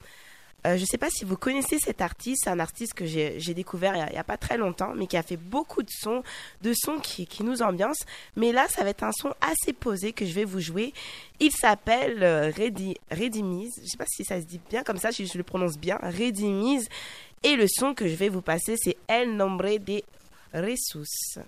Euh, 0.65 0.77
je 0.77 0.81
ne 0.81 0.85
sais 0.85 0.97
pas 0.97 1.09
si 1.09 1.25
vous 1.25 1.35
connaissez 1.35 1.77
cet 1.77 2.01
artiste, 2.01 2.43
c'est 2.45 2.49
un 2.49 2.59
artiste 2.59 2.93
que 2.93 3.05
j'ai 3.05 3.53
découvert 3.53 3.95
il 3.95 4.13
n'y 4.13 4.17
a, 4.17 4.23
pas 4.23 4.37
très 4.37 4.57
longtemps, 4.57 4.93
mais 4.95 5.07
qui 5.07 5.17
a 5.17 5.23
fait 5.23 5.35
beaucoup 5.35 5.83
de 5.83 5.89
sons, 5.89 6.23
de 6.61 6.73
sons 6.73 6.99
qui, 6.99 7.27
nous 7.43 7.61
ambiancent. 7.61 8.05
Mais 8.37 8.53
là, 8.53 8.67
ça 8.69 8.83
va 8.83 8.91
être 8.91 9.03
un 9.03 9.11
son 9.11 9.33
assez 9.41 9.73
posé 9.73 10.13
que 10.13 10.25
je 10.25 10.31
vais 10.31 10.45
vous 10.45 10.61
jouer. 10.61 10.93
Il 11.41 11.51
s'appelle 11.51 12.23
euh, 12.23 12.51
Redi, 12.57 12.95
Redimise. 13.11 13.73
Je 13.77 13.81
ne 13.81 13.87
sais 13.87 13.97
pas 13.97 14.05
si 14.07 14.23
ça 14.23 14.39
se 14.39 14.45
dit 14.45 14.61
bien 14.69 14.83
comme 14.83 14.97
ça, 14.97 15.11
si 15.11 15.25
je 15.25 15.37
le 15.37 15.43
prononce 15.43 15.77
bien. 15.77 15.97
Redimise. 16.01 16.87
Et 17.43 17.57
le 17.57 17.65
son 17.67 17.93
que 17.93 18.07
je 18.07 18.15
vais 18.15 18.29
vous 18.29 18.41
passer, 18.41 18.75
c'est 18.77 18.95
El 19.07 19.35
Nombre 19.35 19.77
de 19.77 20.01
Ressus. 20.53 21.41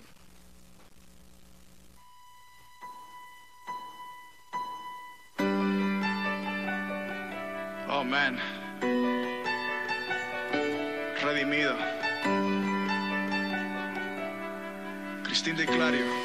Man. 8.10 8.38
Redimido. 11.22 11.76
Cristín 15.24 15.56
de 15.56 15.66
Clario. 15.66 16.25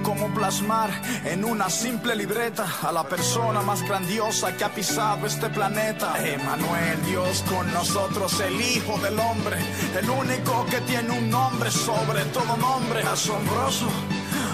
Cómo 0.11 0.27
plasmar 0.33 0.89
en 1.23 1.45
una 1.45 1.69
simple 1.69 2.13
libreta 2.17 2.65
a 2.83 2.91
la 2.91 3.03
persona 3.03 3.61
más 3.61 3.81
grandiosa 3.81 4.57
que 4.57 4.65
ha 4.65 4.69
pisado 4.69 5.25
este 5.25 5.49
planeta. 5.49 6.13
Emanuel, 6.19 7.01
Dios 7.05 7.45
con 7.49 7.71
nosotros, 7.71 8.37
el 8.41 8.59
Hijo 8.59 8.99
del 8.99 9.17
Hombre, 9.17 9.55
el 9.97 10.09
único 10.09 10.65
que 10.65 10.81
tiene 10.81 11.17
un 11.17 11.29
nombre 11.29 11.71
sobre 11.71 12.25
todo 12.25 12.57
nombre, 12.57 13.01
asombroso, 13.03 13.87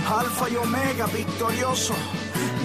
alfa 0.08 0.48
y 0.48 0.58
omega, 0.58 1.08
victorioso. 1.08 1.96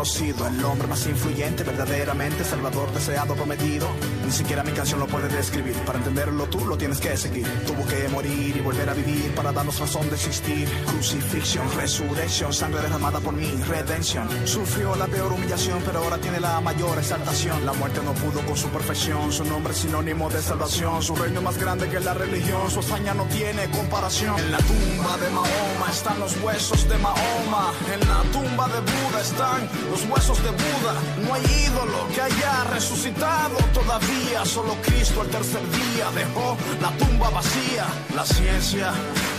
Conocido, 0.00 0.46
el 0.46 0.64
hombre 0.64 0.88
más 0.88 1.06
influyente, 1.06 1.62
verdaderamente 1.62 2.42
salvador, 2.42 2.90
deseado, 2.90 3.34
prometido. 3.34 3.86
Ni 4.30 4.36
siquiera 4.36 4.62
mi 4.62 4.70
canción 4.70 5.00
lo 5.00 5.08
puede 5.08 5.26
describir. 5.26 5.74
Para 5.84 5.98
entenderlo 5.98 6.46
tú 6.46 6.64
lo 6.64 6.78
tienes 6.78 7.00
que 7.00 7.16
seguir. 7.16 7.48
Tuvo 7.66 7.84
que 7.84 8.08
morir 8.10 8.56
y 8.56 8.60
volver 8.60 8.88
a 8.88 8.94
vivir 8.94 9.34
para 9.34 9.50
darnos 9.50 9.80
razón 9.80 10.08
de 10.08 10.14
existir. 10.14 10.68
Crucifixión, 10.86 11.68
resurrección, 11.76 12.52
sangre 12.52 12.80
derramada 12.80 13.18
por 13.18 13.34
mí, 13.34 13.50
redención. 13.66 14.28
Sufrió 14.46 14.94
la 14.94 15.08
peor 15.08 15.32
humillación, 15.32 15.82
pero 15.84 15.98
ahora 15.98 16.16
tiene 16.18 16.38
la 16.38 16.60
mayor 16.60 16.96
exaltación. 16.96 17.66
La 17.66 17.72
muerte 17.72 18.02
no 18.04 18.12
pudo 18.12 18.46
con 18.46 18.56
su 18.56 18.68
perfección, 18.68 19.32
su 19.32 19.44
nombre 19.44 19.72
es 19.72 19.80
sinónimo 19.80 20.30
de 20.30 20.40
salvación. 20.40 21.02
Su 21.02 21.16
reino 21.16 21.42
más 21.42 21.58
grande 21.58 21.88
que 21.88 21.98
la 21.98 22.14
religión, 22.14 22.70
su 22.70 22.78
hazaña 22.78 23.14
no 23.14 23.24
tiene 23.24 23.68
comparación. 23.70 24.38
En 24.38 24.52
la 24.52 24.58
tumba 24.58 25.16
de 25.18 25.28
Mahoma 25.30 25.90
están 25.90 26.20
los 26.20 26.40
huesos 26.40 26.88
de 26.88 26.96
Mahoma. 26.98 27.72
En 27.92 28.08
la 28.08 28.22
tumba 28.30 28.68
de 28.68 28.78
Buda 28.78 29.20
están 29.22 29.68
los 29.90 30.04
huesos 30.08 30.40
de 30.44 30.50
Buda. 30.50 30.94
No 31.26 31.34
hay 31.34 31.42
ídolo 31.66 32.06
que 32.14 32.20
haya 32.20 32.62
resucitado 32.72 33.56
todavía. 33.74 34.19
Solo 34.44 34.74
Cristo 34.82 35.22
el 35.22 35.28
tercer 35.28 35.62
día 35.70 36.10
dejó 36.14 36.56
la 36.80 36.90
tumba 36.96 37.30
vacía. 37.30 37.86
La 38.16 38.24
ciencia 38.24 38.92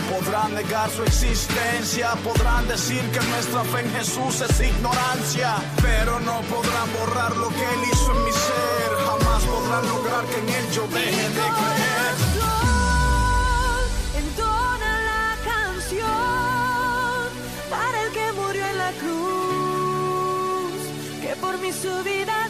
podrá 0.08 0.48
negar 0.48 0.88
su 0.90 1.02
existencia. 1.02 2.14
Podrán 2.24 2.66
decir 2.68 3.02
que 3.10 3.20
nuestra 3.20 3.62
fe 3.64 3.80
en 3.80 3.92
Jesús 3.92 4.40
es 4.40 4.60
ignorancia. 4.60 5.56
Pero 5.82 6.18
no 6.20 6.40
podrán 6.42 6.92
borrar 6.98 7.36
lo 7.36 7.48
que 7.50 7.62
Él 7.62 7.80
hizo 7.92 8.12
en 8.12 8.24
mi 8.24 8.32
ser. 8.32 8.90
Jamás 9.06 9.42
podrán 9.42 9.88
lograr 9.88 10.24
que 10.26 10.38
en 10.38 10.48
Él 10.48 10.70
yo 10.72 10.86
deje 10.88 11.28
de 11.28 11.46
creer. 11.58 12.16
entona 14.24 14.90
la 15.10 15.36
canción 15.50 17.28
para 17.68 18.02
el 18.04 18.12
que 18.12 18.32
murió 18.32 18.66
en 18.66 18.78
la 18.78 18.92
cruz, 19.02 20.80
que 21.20 21.36
por 21.36 21.58
mí 21.58 21.70
su 21.72 22.02
vida 22.04 22.48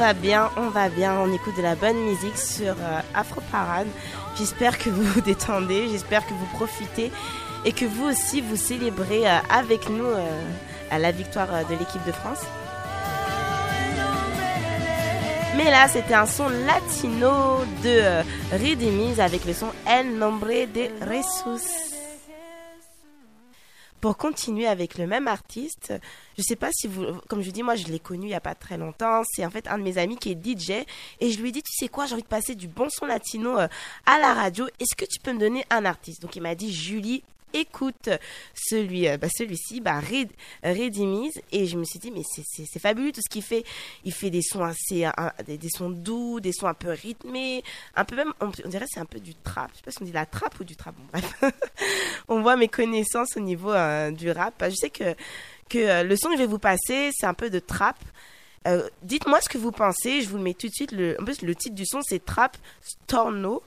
va 0.00 0.14
bien, 0.14 0.50
on 0.56 0.70
va 0.70 0.88
bien, 0.88 1.14
on 1.20 1.30
écoute 1.30 1.58
de 1.58 1.62
la 1.62 1.74
bonne 1.74 1.98
musique 1.98 2.38
sur 2.38 2.72
euh, 2.72 3.00
Afro 3.12 3.42
Parade. 3.52 3.86
J'espère 4.38 4.78
que 4.78 4.88
vous 4.88 5.02
vous 5.12 5.20
détendez, 5.20 5.88
j'espère 5.90 6.26
que 6.26 6.32
vous 6.32 6.46
profitez 6.54 7.12
et 7.66 7.72
que 7.72 7.84
vous 7.84 8.06
aussi 8.06 8.40
vous 8.40 8.56
célébrez 8.56 9.28
euh, 9.28 9.36
avec 9.50 9.90
nous 9.90 10.06
euh, 10.06 10.42
à 10.90 10.98
la 10.98 11.12
victoire 11.12 11.48
de 11.68 11.74
l'équipe 11.74 12.02
de 12.06 12.12
France. 12.12 12.40
Mais 15.58 15.70
là, 15.70 15.86
c'était 15.86 16.14
un 16.14 16.24
son 16.24 16.48
latino 16.48 17.58
de 17.84 18.22
Redimiz 18.52 19.20
avec 19.20 19.44
le 19.44 19.52
son 19.52 19.68
El 19.86 20.16
Nombre 20.16 20.46
de 20.46 20.88
Jesus. 21.06 21.99
Pour 24.00 24.16
continuer 24.16 24.66
avec 24.66 24.96
le 24.96 25.06
même 25.06 25.28
artiste, 25.28 25.92
je 26.38 26.42
sais 26.42 26.56
pas 26.56 26.70
si 26.72 26.86
vous, 26.86 27.04
comme 27.28 27.42
je 27.42 27.50
dis, 27.50 27.62
moi 27.62 27.74
je 27.74 27.86
l'ai 27.86 27.98
connu 27.98 28.28
il 28.28 28.30
y 28.30 28.34
a 28.34 28.40
pas 28.40 28.54
très 28.54 28.78
longtemps. 28.78 29.22
C'est 29.30 29.44
en 29.44 29.50
fait 29.50 29.68
un 29.68 29.76
de 29.76 29.82
mes 29.82 29.98
amis 29.98 30.16
qui 30.16 30.30
est 30.30 30.34
DJ 30.34 30.86
et 31.20 31.30
je 31.30 31.40
lui 31.40 31.50
ai 31.50 31.52
dit, 31.52 31.62
tu 31.62 31.72
sais 31.72 31.88
quoi, 31.88 32.06
j'ai 32.06 32.14
envie 32.14 32.22
de 32.22 32.28
passer 32.28 32.54
du 32.54 32.66
bon 32.66 32.88
son 32.88 33.04
latino 33.04 33.58
euh, 33.58 33.68
à 34.06 34.18
la 34.18 34.32
radio. 34.32 34.66
Est-ce 34.78 34.96
que 34.96 35.04
tu 35.04 35.20
peux 35.20 35.32
me 35.32 35.38
donner 35.38 35.66
un 35.68 35.84
artiste? 35.84 36.22
Donc 36.22 36.34
il 36.34 36.42
m'a 36.42 36.54
dit, 36.54 36.72
Julie, 36.72 37.22
écoute 37.52 38.08
celui, 38.54 39.08
euh, 39.08 39.16
bah, 39.16 39.28
celui-ci, 39.34 39.80
bah, 39.80 40.00
Red, 40.00 40.30
Redimiz. 40.62 41.40
Et 41.52 41.66
je 41.66 41.76
me 41.78 41.84
suis 41.84 41.98
dit, 41.98 42.10
mais 42.10 42.22
c'est- 42.24 42.78
fabuleux 42.78 43.12
tout 43.12 43.20
ce 43.22 43.28
qu'il 43.28 43.42
fait. 43.42 43.64
Il 44.04 44.12
fait 44.12 44.30
des 44.30 44.42
sons 44.42 44.64
assez, 44.64 45.06
des, 45.46 45.68
sons 45.68 45.90
doux, 45.90 46.40
des 46.40 46.52
sons 46.52 46.66
un 46.66 46.74
peu 46.74 46.90
rythmés, 46.90 47.62
un 47.94 48.04
peu 48.04 48.16
même, 48.16 48.32
on, 48.40 48.50
on 48.64 48.68
dirait 48.68 48.86
c'est 48.88 49.00
un 49.00 49.04
peu 49.04 49.20
du 49.20 49.34
trap. 49.34 49.70
Je 49.72 49.76
sais 49.78 49.82
pas 49.82 49.90
si 49.90 50.02
on 50.02 50.04
dit 50.06 50.12
la 50.12 50.26
trap 50.26 50.58
ou 50.60 50.64
du 50.64 50.76
trap. 50.76 50.94
Bref. 51.12 51.34
on 52.28 52.40
voit 52.40 52.56
mes 52.56 52.68
connaissances 52.68 53.36
au 53.36 53.40
niveau 53.40 53.72
euh, 53.72 54.10
du 54.10 54.30
rap. 54.30 54.64
Je 54.68 54.74
sais 54.74 54.90
que, 54.90 55.14
que 55.68 55.78
euh, 55.78 56.02
le 56.02 56.16
son 56.16 56.28
que 56.28 56.34
je 56.34 56.38
vais 56.40 56.46
vous 56.46 56.58
passer, 56.58 57.10
c'est 57.12 57.26
un 57.26 57.34
peu 57.34 57.50
de 57.50 57.58
trap. 57.58 57.96
Dites-moi 59.02 59.40
ce 59.40 59.48
que 59.48 59.58
vous 59.58 59.72
pensez. 59.72 60.20
Je 60.20 60.28
vous 60.28 60.36
le 60.36 60.42
mets 60.42 60.54
tout 60.54 60.68
de 60.68 60.72
suite. 60.72 60.92
Le, 60.92 61.16
en 61.20 61.24
plus, 61.24 61.40
le 61.42 61.54
titre 61.54 61.74
du 61.74 61.86
son, 61.86 62.00
c'est 62.02 62.22
Trap 62.24 62.56
Storno. 62.82 63.62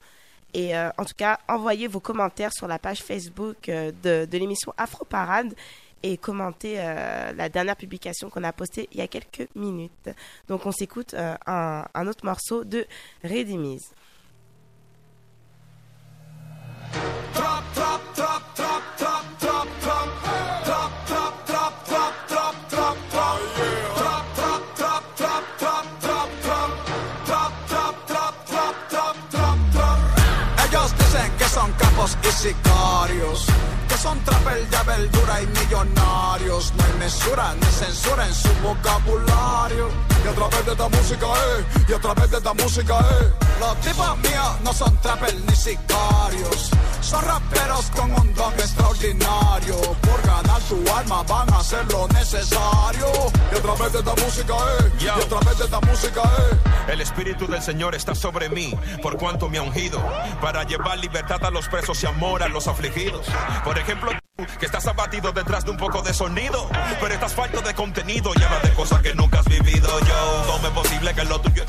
Et 0.54 0.76
euh, 0.76 0.90
en 0.98 1.06
tout 1.06 1.16
cas, 1.16 1.40
envoyez 1.48 1.88
vos 1.88 2.00
commentaires 2.00 2.54
sur 2.54 2.68
la 2.68 2.80
page 2.80 3.02
Facebook 3.02 3.70
euh, 3.70 3.92
de, 4.04 4.38
l'émission 4.38 4.74
Afro 4.78 5.04
Parade 5.04 5.54
et 6.04 6.18
commentez 6.18 6.76
euh, 6.78 7.32
la 7.34 7.50
dernière 7.50 7.76
publication 7.76 8.30
qu'on 8.30 8.44
a 8.44 8.54
postée 8.54 8.88
il 8.92 9.00
y 9.00 9.02
a 9.02 9.08
quelques 9.08 9.48
minutes. 9.56 10.10
Donc, 10.48 10.66
on 10.66 10.72
s'écoute 10.72 11.16
un, 11.16 11.86
un 11.94 12.08
autre 12.08 12.26
morceau 12.26 12.64
de 12.64 12.86
Redimiz. 13.24 13.90
Trap, 32.44 32.73
son 34.04 34.20
papel 34.20 34.70
de 34.70 34.84
verdura 34.86 35.42
y 35.42 35.48
millonarios. 35.48 36.74
No 36.76 36.84
hay 36.84 36.94
mesura 37.00 37.56
ni 37.56 37.66
censura 37.68 38.28
en 38.28 38.34
su 38.34 38.50
vocabulario. 38.62 39.88
Y 40.26 40.28
a 40.28 40.34
través 40.34 40.66
de 40.66 40.72
esta 40.72 40.90
música, 40.90 41.26
eh, 41.26 41.66
y 41.88 41.94
a 41.94 42.00
través 42.00 42.32
de 42.32 42.38
esta 42.38 42.54
música, 42.54 43.00
eh. 43.00 43.32
Los 43.60 43.78
tipos 43.80 44.18
míos 44.18 44.52
no 44.64 44.74
son 44.74 44.98
trappers 44.98 45.40
ni 45.48 45.56
sicarios. 45.56 46.72
Son 47.02 47.24
raperos 47.24 47.86
con 47.96 48.12
un 48.12 48.34
don 48.34 48.54
extraordinario. 48.54 49.76
Por 50.02 50.22
ganar 50.26 50.62
tu 50.62 50.78
alma 50.92 51.24
van 51.24 51.54
a 51.54 51.60
hacer 51.60 51.86
lo 51.92 52.08
necesario. 52.10 53.08
Y 53.52 53.56
a 53.56 53.62
través 53.62 53.94
de 53.94 54.00
esta 54.00 54.16
música, 54.16 54.54
eh, 54.80 54.92
y 55.00 55.08
a 55.08 55.28
través 55.30 55.58
de 55.58 55.64
esta 55.64 55.80
música, 55.82 56.22
eh. 56.24 56.92
El 56.92 57.00
Espíritu 57.00 57.48
del 57.48 57.62
Señor 57.62 57.96
está 57.96 58.14
sobre 58.14 58.50
mí, 58.50 58.78
por 59.02 59.18
cuanto 59.18 59.48
me 59.50 59.58
ha 59.58 59.62
ungido, 59.62 60.04
para 60.42 60.64
llevar 60.64 60.98
libertad 61.00 61.44
a 61.46 61.50
los 61.50 61.70
presos 61.70 62.04
y 62.04 62.06
amor 62.08 62.44
a 62.44 62.50
los 62.50 62.68
afligidos. 62.68 63.26
Por 63.64 63.78
ejemplo, 63.78 63.93
ejemplo 63.94 64.33
que 64.60 64.66
estás 64.66 64.86
abatido 64.88 65.32
detrás 65.32 65.66
de 65.66 65.72
un 65.72 65.78
poco 65.78 66.02
de 66.02 66.14
sonido, 66.14 66.70
pero 67.00 67.14
estás 67.14 67.34
falto 67.34 67.62
de 67.62 67.74
contenido 67.74 68.32
y 68.36 68.44
habla 68.44 68.60
de 68.60 68.74
cosas 68.74 69.02
que 69.02 69.14
nunca 69.14 69.40
has 69.40 69.46
vivido. 69.46 69.88
Yo, 70.00 70.44
¿cómo 70.48 70.68
es 70.68 70.74
posible 70.74 71.14
que 71.14 71.24
lo 71.26 71.40
tuyo? 71.42 71.64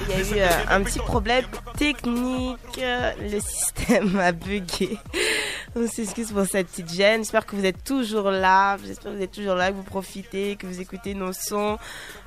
Il 0.00 0.06
y 0.06 0.16
a 0.16 0.36
eu 0.36 0.40
euh, 0.40 0.76
un 0.76 0.82
petit 0.84 1.00
problème 1.00 1.44
technique, 1.76 2.78
euh, 2.78 3.12
le 3.20 3.40
système 3.40 4.18
a 4.20 4.32
bugué. 4.32 4.98
On 5.76 5.86
s'excuse 5.86 6.32
pour 6.32 6.46
cette 6.46 6.68
petite 6.68 6.92
gêne. 6.92 7.22
J'espère 7.22 7.44
que 7.46 7.56
vous 7.56 7.64
êtes 7.64 7.82
toujours 7.84 8.30
là. 8.30 8.76
J'espère 8.84 9.12
que 9.12 9.16
vous 9.16 9.22
êtes 9.22 9.32
toujours 9.32 9.54
là, 9.54 9.70
que 9.70 9.76
vous 9.76 9.82
profitez, 9.82 10.56
que 10.56 10.66
vous 10.66 10.80
écoutez 10.80 11.14
nos 11.14 11.32
sons. 11.32 11.78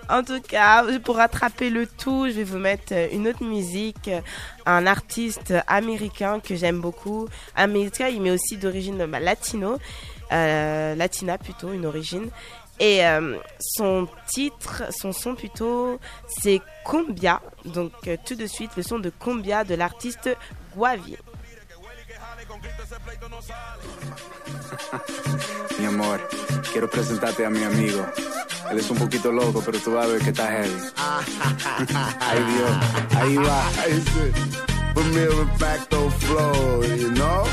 En 0.10 0.24
tout 0.24 0.42
cas, 0.42 0.84
pour 1.04 1.16
rattraper 1.16 1.70
le 1.70 1.88
tout, 1.88 2.26
je 2.28 2.34
vais 2.34 2.44
vous 2.44 2.58
mettre 2.58 2.94
euh, 2.94 3.08
une 3.12 3.28
autre 3.28 3.44
musique, 3.44 4.10
un 4.66 4.86
artiste 4.86 5.54
américain 5.68 6.40
que 6.40 6.56
j'aime 6.56 6.82
beaucoup. 6.82 7.28
Américain, 7.56 8.10
il 8.10 8.22
met 8.22 8.32
aussi 8.32 8.41
d'origine 8.58 9.06
bah, 9.06 9.20
latino, 9.20 9.78
euh, 10.32 10.96
latina 10.96 11.38
plutôt, 11.38 11.72
une 11.72 11.86
origine. 11.86 12.30
Et 12.80 13.06
euh, 13.06 13.38
son 13.60 14.08
titre, 14.28 14.84
son 14.90 15.12
son 15.12 15.36
plutôt, 15.36 16.00
c'est 16.28 16.62
Combia. 16.84 17.42
Donc 17.66 17.92
euh, 18.08 18.18
tout 18.26 18.36
de 18.36 18.48
suite, 18.48 18.72
le 18.76 18.82
son 18.82 18.98
de 18.98 19.12
Combia 19.12 19.64
de 19.64 19.76
l'artiste 19.76 20.36
Mi 25.80 25.86
amor, 25.86 26.20
quiero 26.72 26.90
presentarte 26.90 27.46
a 27.46 27.50
mi 27.50 27.64
amigo. 27.64 28.06
Él 28.70 28.80
es 28.80 28.90
un 28.90 28.98
poquito 28.98 29.32
loco, 29.32 29.62
pero 29.66 29.80
tú 29.80 29.94
vas 29.94 30.06
a 30.06 30.10
ver 30.10 30.22
que 30.22 30.30
está 30.30 30.48
heavy. 30.48 30.76
Ay 32.20 32.44
Dios, 32.44 32.72
ahí 33.18 33.36
va. 33.38 33.64
Ese 33.88 34.32
familiar 34.94 35.58
facto 35.58 36.10
flow, 36.10 36.84
you 36.84 37.10
know? 37.12 37.46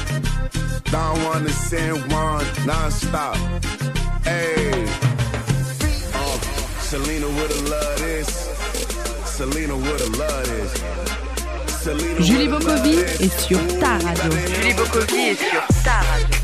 Don 0.90 1.16
Juan 1.22 1.44
and 1.44 1.50
San 1.50 2.00
Juan, 2.08 2.44
non-stop. 2.66 3.36
Hey. 4.24 4.86
Uh, 6.14 6.38
Selena 6.80 7.26
would've 7.26 7.68
loved 7.68 7.98
this. 7.98 8.48
Selena 9.26 9.76
would've 9.76 10.16
loved 10.18 10.46
this. 10.46 10.72
Julie 12.20 12.48
Bokovi 12.48 12.98
est 13.20 13.40
sur 13.40 13.58
ta 13.78 13.92
radio. 13.92 14.30
Julie 14.46 14.74
Bokovi 14.74 15.16
est 15.16 15.36
sur 15.36 15.66
ta 15.84 16.00
radio. 16.00 16.36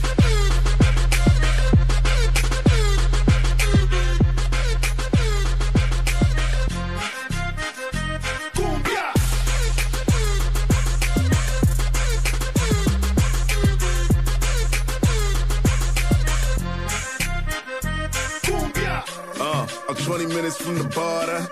Uh, 19.41 19.67
I'm 19.89 19.95
20 19.97 20.29
minutes 20.29 20.57
from 20.57 20.79
the 20.79 20.85
border. 20.95 21.47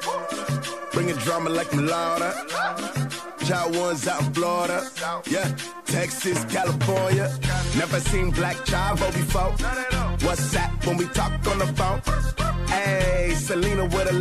Bringing 0.93 1.17
drama 1.17 1.51
like 1.51 1.73
louder. 1.75 3.12
Child 3.45 3.77
ones 3.77 4.07
out 4.07 4.23
in 4.23 4.35
Florida. 4.35 4.89
Yeah, 5.27 5.57
Texas, 5.87 6.45
California. 6.45 7.29
Never 7.77 7.99
seen 8.01 8.31
Black 8.31 8.57
Chavo 8.59 9.13
before. 9.13 9.51
What's 10.27 10.53
that 10.53 10.71
when 10.87 10.97
we 10.97 11.07
talk 11.09 11.33
on 11.49 11.59
the 11.59 11.67
phone? 11.79 12.01
Hey, 12.69 13.35
Selena 13.35 13.85
with 13.85 14.11
a. 14.11 14.15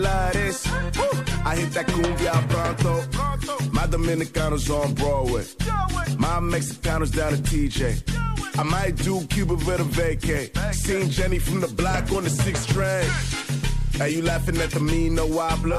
Woo. 0.98 1.24
I 1.46 1.56
hit 1.56 1.72
that 1.74 1.88
cumbia 1.88 2.50
pronto. 2.50 3.72
My 3.72 3.86
Dominicanos 3.86 4.70
on 4.70 4.94
Broadway. 4.96 5.46
My 6.18 6.40
Mexicanos 6.40 7.16
down 7.16 7.34
at 7.34 7.40
TJ. 7.40 8.58
I 8.58 8.64
might 8.64 8.96
do 8.98 9.26
Cuba 9.28 9.54
with 9.54 9.80
a 9.80 9.84
vacay. 9.84 10.74
Seen 10.74 11.10
Jenny 11.10 11.40
from 11.40 11.62
the 11.62 11.68
block 11.68 12.12
on 12.12 12.24
the 12.24 12.30
sixth 12.30 12.68
train. 12.70 13.06
Are 14.02 14.08
you 14.08 14.24
laughing 14.24 14.58
at 14.58 14.72
the 14.72 14.80
mean 14.80 15.14
no 15.14 15.28
wobbler? 15.28 15.78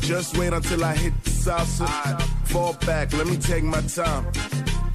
Just 0.00 0.36
wait 0.36 0.52
until 0.52 0.84
I 0.84 0.96
hit 0.96 1.14
the 1.22 1.30
salsa. 1.30 2.20
Fall 2.48 2.72
back, 2.84 3.12
let 3.12 3.28
me 3.28 3.36
take 3.36 3.62
my 3.62 3.80
time. 3.82 4.26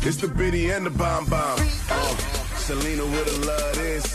It's 0.01 0.17
the 0.17 0.27
biddy 0.27 0.69
and 0.71 0.85
the 0.85 0.89
bomb 0.89 1.27
bomb. 1.27 1.59
Uh, 1.89 2.17
Selena 2.57 3.05
would've 3.05 3.45
loved 3.45 3.75
this. 3.75 4.05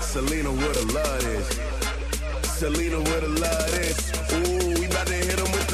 Selena 0.00 0.52
would've 0.52 0.94
loved 0.94 1.22
this. 1.24 1.60
Selena 2.56 2.98
would've 2.98 3.40
loved 3.40 3.72
this. 3.72 3.98
Ooh, 4.32 4.80
we 4.80 4.86
about 4.86 5.06
to 5.08 5.14
hit 5.14 5.38
him 5.40 5.50
with 5.50 5.65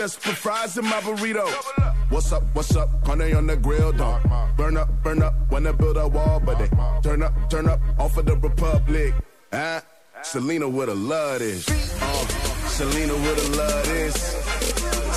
just 0.00 0.18
fries 0.18 0.76
my 0.76 0.98
burrito. 1.02 1.46
What's 2.08 2.32
up, 2.32 2.42
what's 2.54 2.74
up? 2.74 2.88
Honey 3.06 3.34
on 3.34 3.46
the 3.46 3.54
grill, 3.54 3.92
dog? 3.92 4.22
Burn 4.56 4.78
up, 4.78 4.88
burn 5.02 5.22
up, 5.22 5.34
wanna 5.50 5.74
build 5.74 5.98
a 5.98 6.08
wall, 6.08 6.40
but 6.40 6.58
they 6.58 6.70
turn 7.02 7.22
up, 7.22 7.34
turn 7.50 7.68
up, 7.68 7.78
off 7.98 8.16
of 8.16 8.24
the 8.24 8.34
Republic. 8.34 9.12
Ah, 9.52 9.82
Selena 10.22 10.66
would've 10.66 10.96
loved 10.96 11.42
this. 11.42 11.68
Uh, 11.68 12.24
Selena 12.76 13.12
would've 13.12 13.56
loved 13.56 13.88
this. 13.88 14.16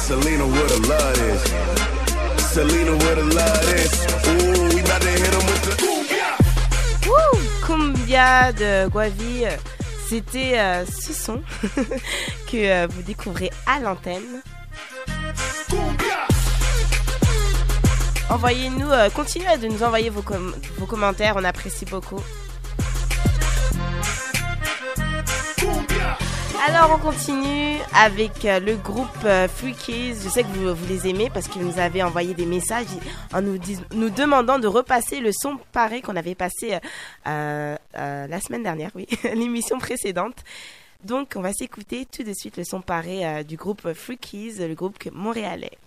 Selena. 0.06 0.44
Selena. 2.52 2.92
Ooh, 7.08 7.40
Cumbia 7.62 8.52
de 8.52 8.90
Guavi, 8.90 9.46
c'était 10.10 10.60
euh, 10.60 10.86
ce 10.86 11.14
son 11.14 11.42
que 12.52 12.58
euh, 12.58 12.88
vous 12.90 13.02
découvrez 13.04 13.50
à 13.66 13.80
l'antenne. 13.80 14.42
Envoyez-nous, 18.30 18.90
euh, 18.90 19.10
continuez 19.10 19.58
de 19.58 19.68
nous 19.68 19.84
envoyer 19.84 20.10
vos, 20.10 20.24
vos 20.78 20.86
commentaires, 20.86 21.36
on 21.38 21.44
apprécie 21.44 21.86
beaucoup. 21.86 22.22
Alors 26.66 26.92
on 26.96 26.98
continue 26.98 27.78
avec 27.94 28.46
euh, 28.46 28.62
le 28.62 28.78
groupe 28.78 29.10
euh, 29.26 29.50
Freakies. 29.50 30.16
Je 30.24 30.30
sais 30.30 30.44
que 30.44 30.48
vous, 30.48 30.88
les 30.88 31.10
aimez 31.10 31.30
parce 31.30 31.50
que 31.50 31.60
vous 31.60 31.66
nous 31.70 31.78
avez 31.78 32.02
envoyé 32.02 32.34
des 32.34 32.46
messages 32.46 32.86
en 33.34 33.42
nous, 33.42 33.58
demandant 34.10 34.60
de 34.60 34.68
repasser 34.68 35.20
le 35.20 35.32
son 35.34 35.58
pareil 35.74 36.02
qu'on 36.02 36.16
avait 36.16 36.36
passé 36.36 36.78
euh, 37.28 37.76
la 37.94 38.40
semaine 38.40 38.64
dernière, 38.64 38.92
oui, 38.96 39.08
l'émission 39.36 39.78
précédente. 39.78 40.38
Donc 41.04 41.34
on 41.36 41.42
va 41.42 41.52
s'écouter 41.52 42.06
tout 42.06 42.24
de 42.24 42.34
suite 42.34 42.58
le 42.58 42.64
son 42.64 42.82
pareil 42.82 43.26
euh, 43.26 43.44
du 43.44 43.58
groupe 43.58 43.92
Freakies, 43.94 44.60
le 44.60 44.74
groupe 44.74 44.98
montréalais. 45.12 45.78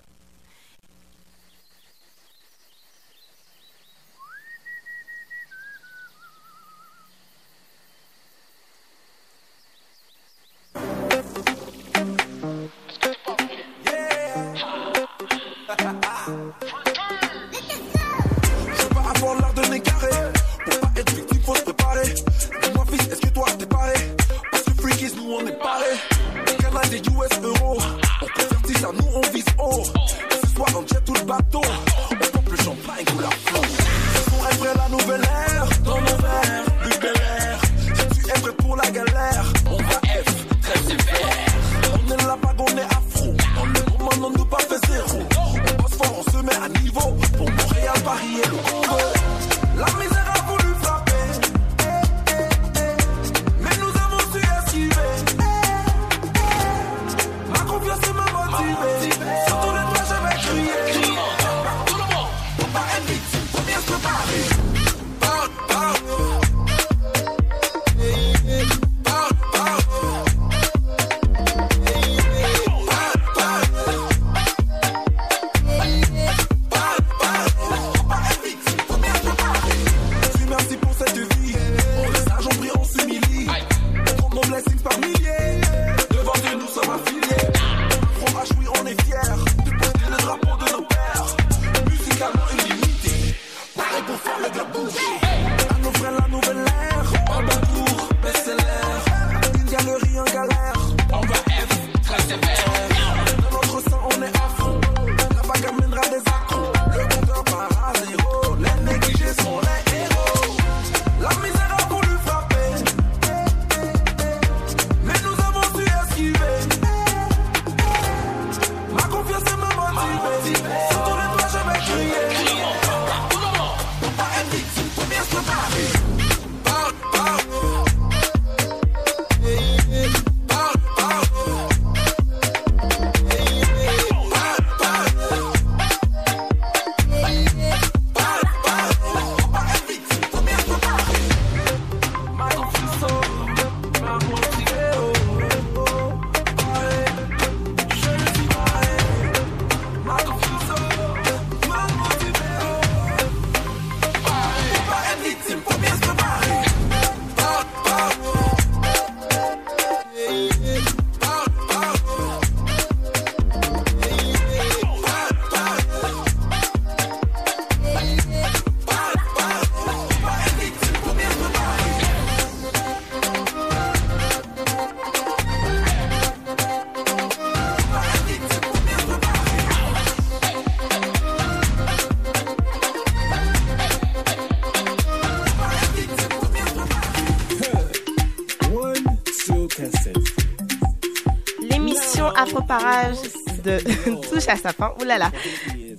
Touche 194.47 194.53
à 194.53 194.57
sa 194.57 194.73
fin. 194.73 194.93
Ouh 195.01 195.05
là 195.05 195.19
là. 195.19 195.31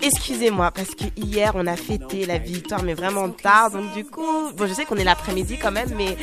Excusez-moi 0.01 0.71
parce 0.71 0.89
que 0.89 1.05
hier 1.15 1.51
on 1.55 1.65
a 1.67 1.75
fêté 1.75 2.25
la 2.25 2.37
victoire 2.37 2.83
mais 2.83 2.93
vraiment 2.93 3.29
tard 3.29 3.71
donc 3.71 3.93
du 3.93 4.05
coup 4.05 4.51
bon 4.55 4.67
je 4.67 4.73
sais 4.73 4.85
qu'on 4.85 4.97
est 4.97 5.03
l'après-midi 5.03 5.57
quand 5.57 5.71
même 5.71 5.89
mais 5.97 6.15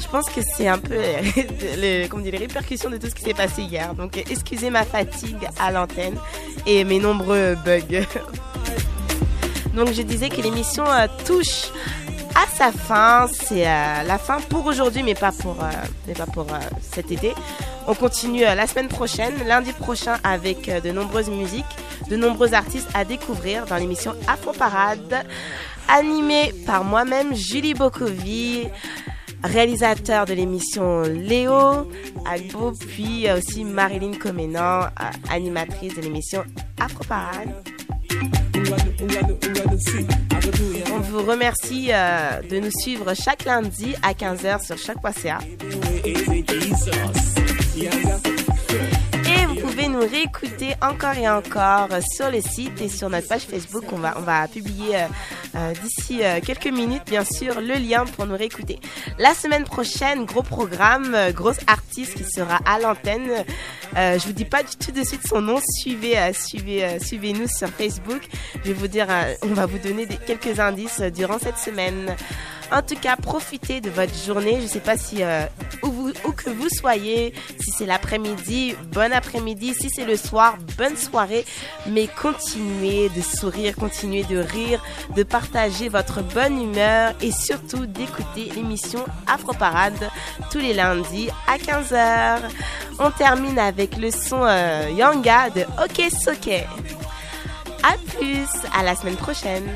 je 0.00 0.06
pense 0.06 0.26
que 0.30 0.40
c'est 0.40 0.68
un 0.68 0.78
peu 0.78 0.94
dire, 1.34 2.32
les 2.32 2.38
répercussions 2.38 2.90
de 2.90 2.96
tout 2.96 3.08
ce 3.08 3.14
qui 3.16 3.22
s'est 3.22 3.34
passé 3.34 3.62
hier 3.62 3.92
donc 3.94 4.16
excusez 4.16 4.70
ma 4.70 4.84
fatigue 4.84 5.48
à 5.58 5.72
l'antenne 5.72 6.16
et 6.64 6.84
mes 6.84 7.00
nombreux 7.00 7.56
bugs 7.64 8.06
donc 9.74 9.92
je 9.92 10.02
disais 10.02 10.28
que 10.28 10.40
l'émission 10.40 10.84
euh, 10.86 11.08
touche 11.26 11.72
à 12.36 12.46
sa 12.46 12.70
fin. 12.70 13.26
C'est 13.32 13.66
euh, 13.66 14.02
la 14.04 14.18
fin 14.18 14.38
pour 14.48 14.64
aujourd'hui, 14.66 15.02
mais 15.02 15.14
pas 15.14 15.32
pour, 15.32 15.56
euh, 15.60 15.70
mais 16.06 16.14
pas 16.14 16.26
pour 16.26 16.46
cet 16.92 17.10
été. 17.10 17.34
On 17.90 17.94
continue 17.94 18.44
euh, 18.44 18.54
la 18.54 18.66
semaine 18.66 18.88
prochaine, 18.88 19.32
lundi 19.46 19.72
prochain, 19.72 20.18
avec 20.22 20.68
euh, 20.68 20.78
de 20.78 20.90
nombreuses 20.90 21.30
musiques, 21.30 21.64
de 22.10 22.16
nombreux 22.16 22.52
artistes 22.52 22.90
à 22.92 23.06
découvrir 23.06 23.64
dans 23.64 23.76
l'émission 23.76 24.14
Afro 24.26 24.52
Parade, 24.52 25.24
animée 25.88 26.52
par 26.66 26.84
moi-même, 26.84 27.34
Julie 27.34 27.72
Bokovi 27.72 28.68
réalisateur 29.42 30.26
de 30.26 30.34
l'émission 30.34 31.02
Léo 31.02 31.88
Agbo, 32.26 32.72
puis 32.72 33.26
euh, 33.26 33.38
aussi 33.38 33.64
Marilyn 33.64 34.18
Comenan, 34.18 34.88
animatrice 35.30 35.94
de 35.94 36.02
l'émission 36.02 36.44
Afro 36.78 37.04
Parade. 37.04 37.54
On 40.92 41.00
vous 41.00 41.22
remercie 41.22 41.86
de 41.88 42.58
nous 42.58 42.70
suivre 42.82 43.14
chaque 43.14 43.44
lundi 43.46 43.94
à 44.02 44.12
15h 44.12 44.66
sur 44.66 44.76
choc.ca. 44.76 45.38
Et 47.80 49.46
vous 49.46 49.54
pouvez 49.54 49.88
nous 49.88 50.00
réécouter 50.00 50.74
encore 50.82 51.16
et 51.16 51.28
encore 51.28 51.88
sur 52.12 52.28
le 52.30 52.40
site 52.40 52.80
et 52.80 52.88
sur 52.88 53.08
notre 53.08 53.28
page 53.28 53.42
Facebook. 53.42 53.84
On 53.92 53.98
va, 53.98 54.14
on 54.18 54.22
va 54.22 54.48
publier 54.48 54.96
euh, 54.96 55.06
euh, 55.54 55.72
d'ici 55.74 56.24
euh, 56.24 56.40
quelques 56.44 56.66
minutes, 56.66 57.04
bien 57.06 57.24
sûr, 57.24 57.60
le 57.60 57.74
lien 57.74 58.04
pour 58.04 58.26
nous 58.26 58.36
réécouter. 58.36 58.80
La 59.18 59.32
semaine 59.34 59.62
prochaine, 59.62 60.24
gros 60.24 60.42
programme, 60.42 61.16
grosse 61.32 61.60
artiste 61.68 62.14
qui 62.14 62.24
sera 62.24 62.58
à 62.66 62.80
l'antenne. 62.80 63.44
Je 63.94 64.26
vous 64.26 64.32
dis 64.32 64.44
pas 64.44 64.62
du 64.62 64.76
tout 64.76 64.90
de 64.90 65.04
suite 65.04 65.26
son 65.26 65.40
nom. 65.40 65.60
Suivez, 65.80 66.32
suivez, 66.32 66.98
suivez-nous 67.00 67.46
sur 67.46 67.68
Facebook. 67.68 68.22
Je 68.64 68.72
vais 68.72 68.74
vous 68.74 68.88
dire, 68.88 69.06
on 69.42 69.54
va 69.54 69.66
vous 69.66 69.78
donner 69.78 70.06
quelques 70.26 70.58
indices 70.58 71.00
durant 71.00 71.38
cette 71.38 71.58
semaine. 71.58 72.16
En 72.70 72.82
tout 72.82 72.96
cas, 72.96 73.16
profitez 73.16 73.80
de 73.80 73.88
votre 73.88 74.14
journée. 74.14 74.56
Je 74.58 74.64
ne 74.64 74.68
sais 74.68 74.80
pas 74.80 74.96
si 74.98 75.22
euh, 75.22 75.46
où, 75.82 75.90
vous, 75.90 76.12
où 76.26 76.32
que 76.32 76.50
vous 76.50 76.68
soyez, 76.68 77.32
si 77.58 77.70
c'est 77.76 77.86
l'après-midi, 77.86 78.74
bon 78.92 79.12
après-midi, 79.12 79.74
si 79.74 79.88
c'est 79.88 80.04
le 80.04 80.16
soir, 80.16 80.56
bonne 80.76 80.96
soirée. 80.96 81.46
Mais 81.86 82.08
continuez 82.08 83.08
de 83.08 83.22
sourire, 83.22 83.74
continuez 83.74 84.24
de 84.24 84.38
rire, 84.38 84.84
de 85.16 85.22
partager 85.22 85.88
votre 85.88 86.22
bonne 86.22 86.60
humeur 86.60 87.14
et 87.22 87.32
surtout 87.32 87.86
d'écouter 87.86 88.50
l'émission 88.54 89.04
Afro 89.26 89.54
Parade 89.54 90.10
tous 90.50 90.58
les 90.58 90.74
lundis 90.74 91.30
à 91.46 91.56
15h. 91.56 92.40
On 92.98 93.10
termine 93.10 93.58
avec 93.58 93.96
le 93.96 94.10
son 94.10 94.42
euh, 94.42 94.90
Yanga 94.90 95.50
de 95.50 95.62
Ok 95.82 96.10
Soke. 96.22 96.66
À 97.82 97.94
plus, 98.12 98.48
à 98.76 98.82
la 98.82 98.94
semaine 98.94 99.16
prochaine. 99.16 99.68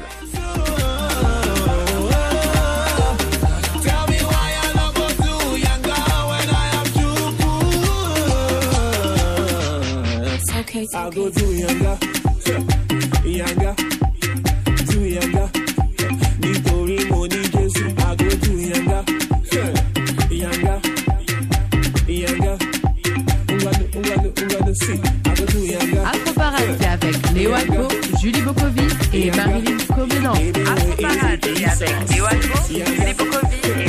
Okay. 10.85 10.99
I'll 10.99 11.11
go 11.11 11.31
to 11.31 11.45
Yanga, 11.63 11.99
Yanga, 13.25 13.77
to 14.91 14.99
Yanga. 15.15 15.45
Nítorí 16.41 16.99
mo 17.11 17.27
ní 17.27 17.41
Jésù, 17.55 17.85
I'll 17.99 18.17
go 18.17 18.29
to 18.29 18.53
Yanga, 18.71 18.99
Yanga, 20.31 20.75
Yanga. 22.09 22.55
Ngwanu, 23.53 23.85
ngwanu, 23.95 24.29
ngwanu, 24.43 24.75
si, 24.75 24.93
I'll 24.93 25.37
go 25.37 25.45
to 25.47 25.59
Yanga. 25.59 26.03
Afro 26.05 26.33
Parade, 26.35 26.77
c'est 26.81 26.87
avec 26.89 27.17
Léo 27.35 27.55
Agbo, 27.55 27.89
Julie 28.21 28.43
Bokovi 28.43 28.87
et 29.15 29.31
Marilyn 29.31 29.79
Comenan. 29.95 30.33
Afro 30.67 30.93
Parade, 31.01 31.45
avec 31.45 32.11
Léo 32.11 32.25
Agbo, 32.27 32.59
Julie 32.69 33.15
Bokovi 33.15 33.82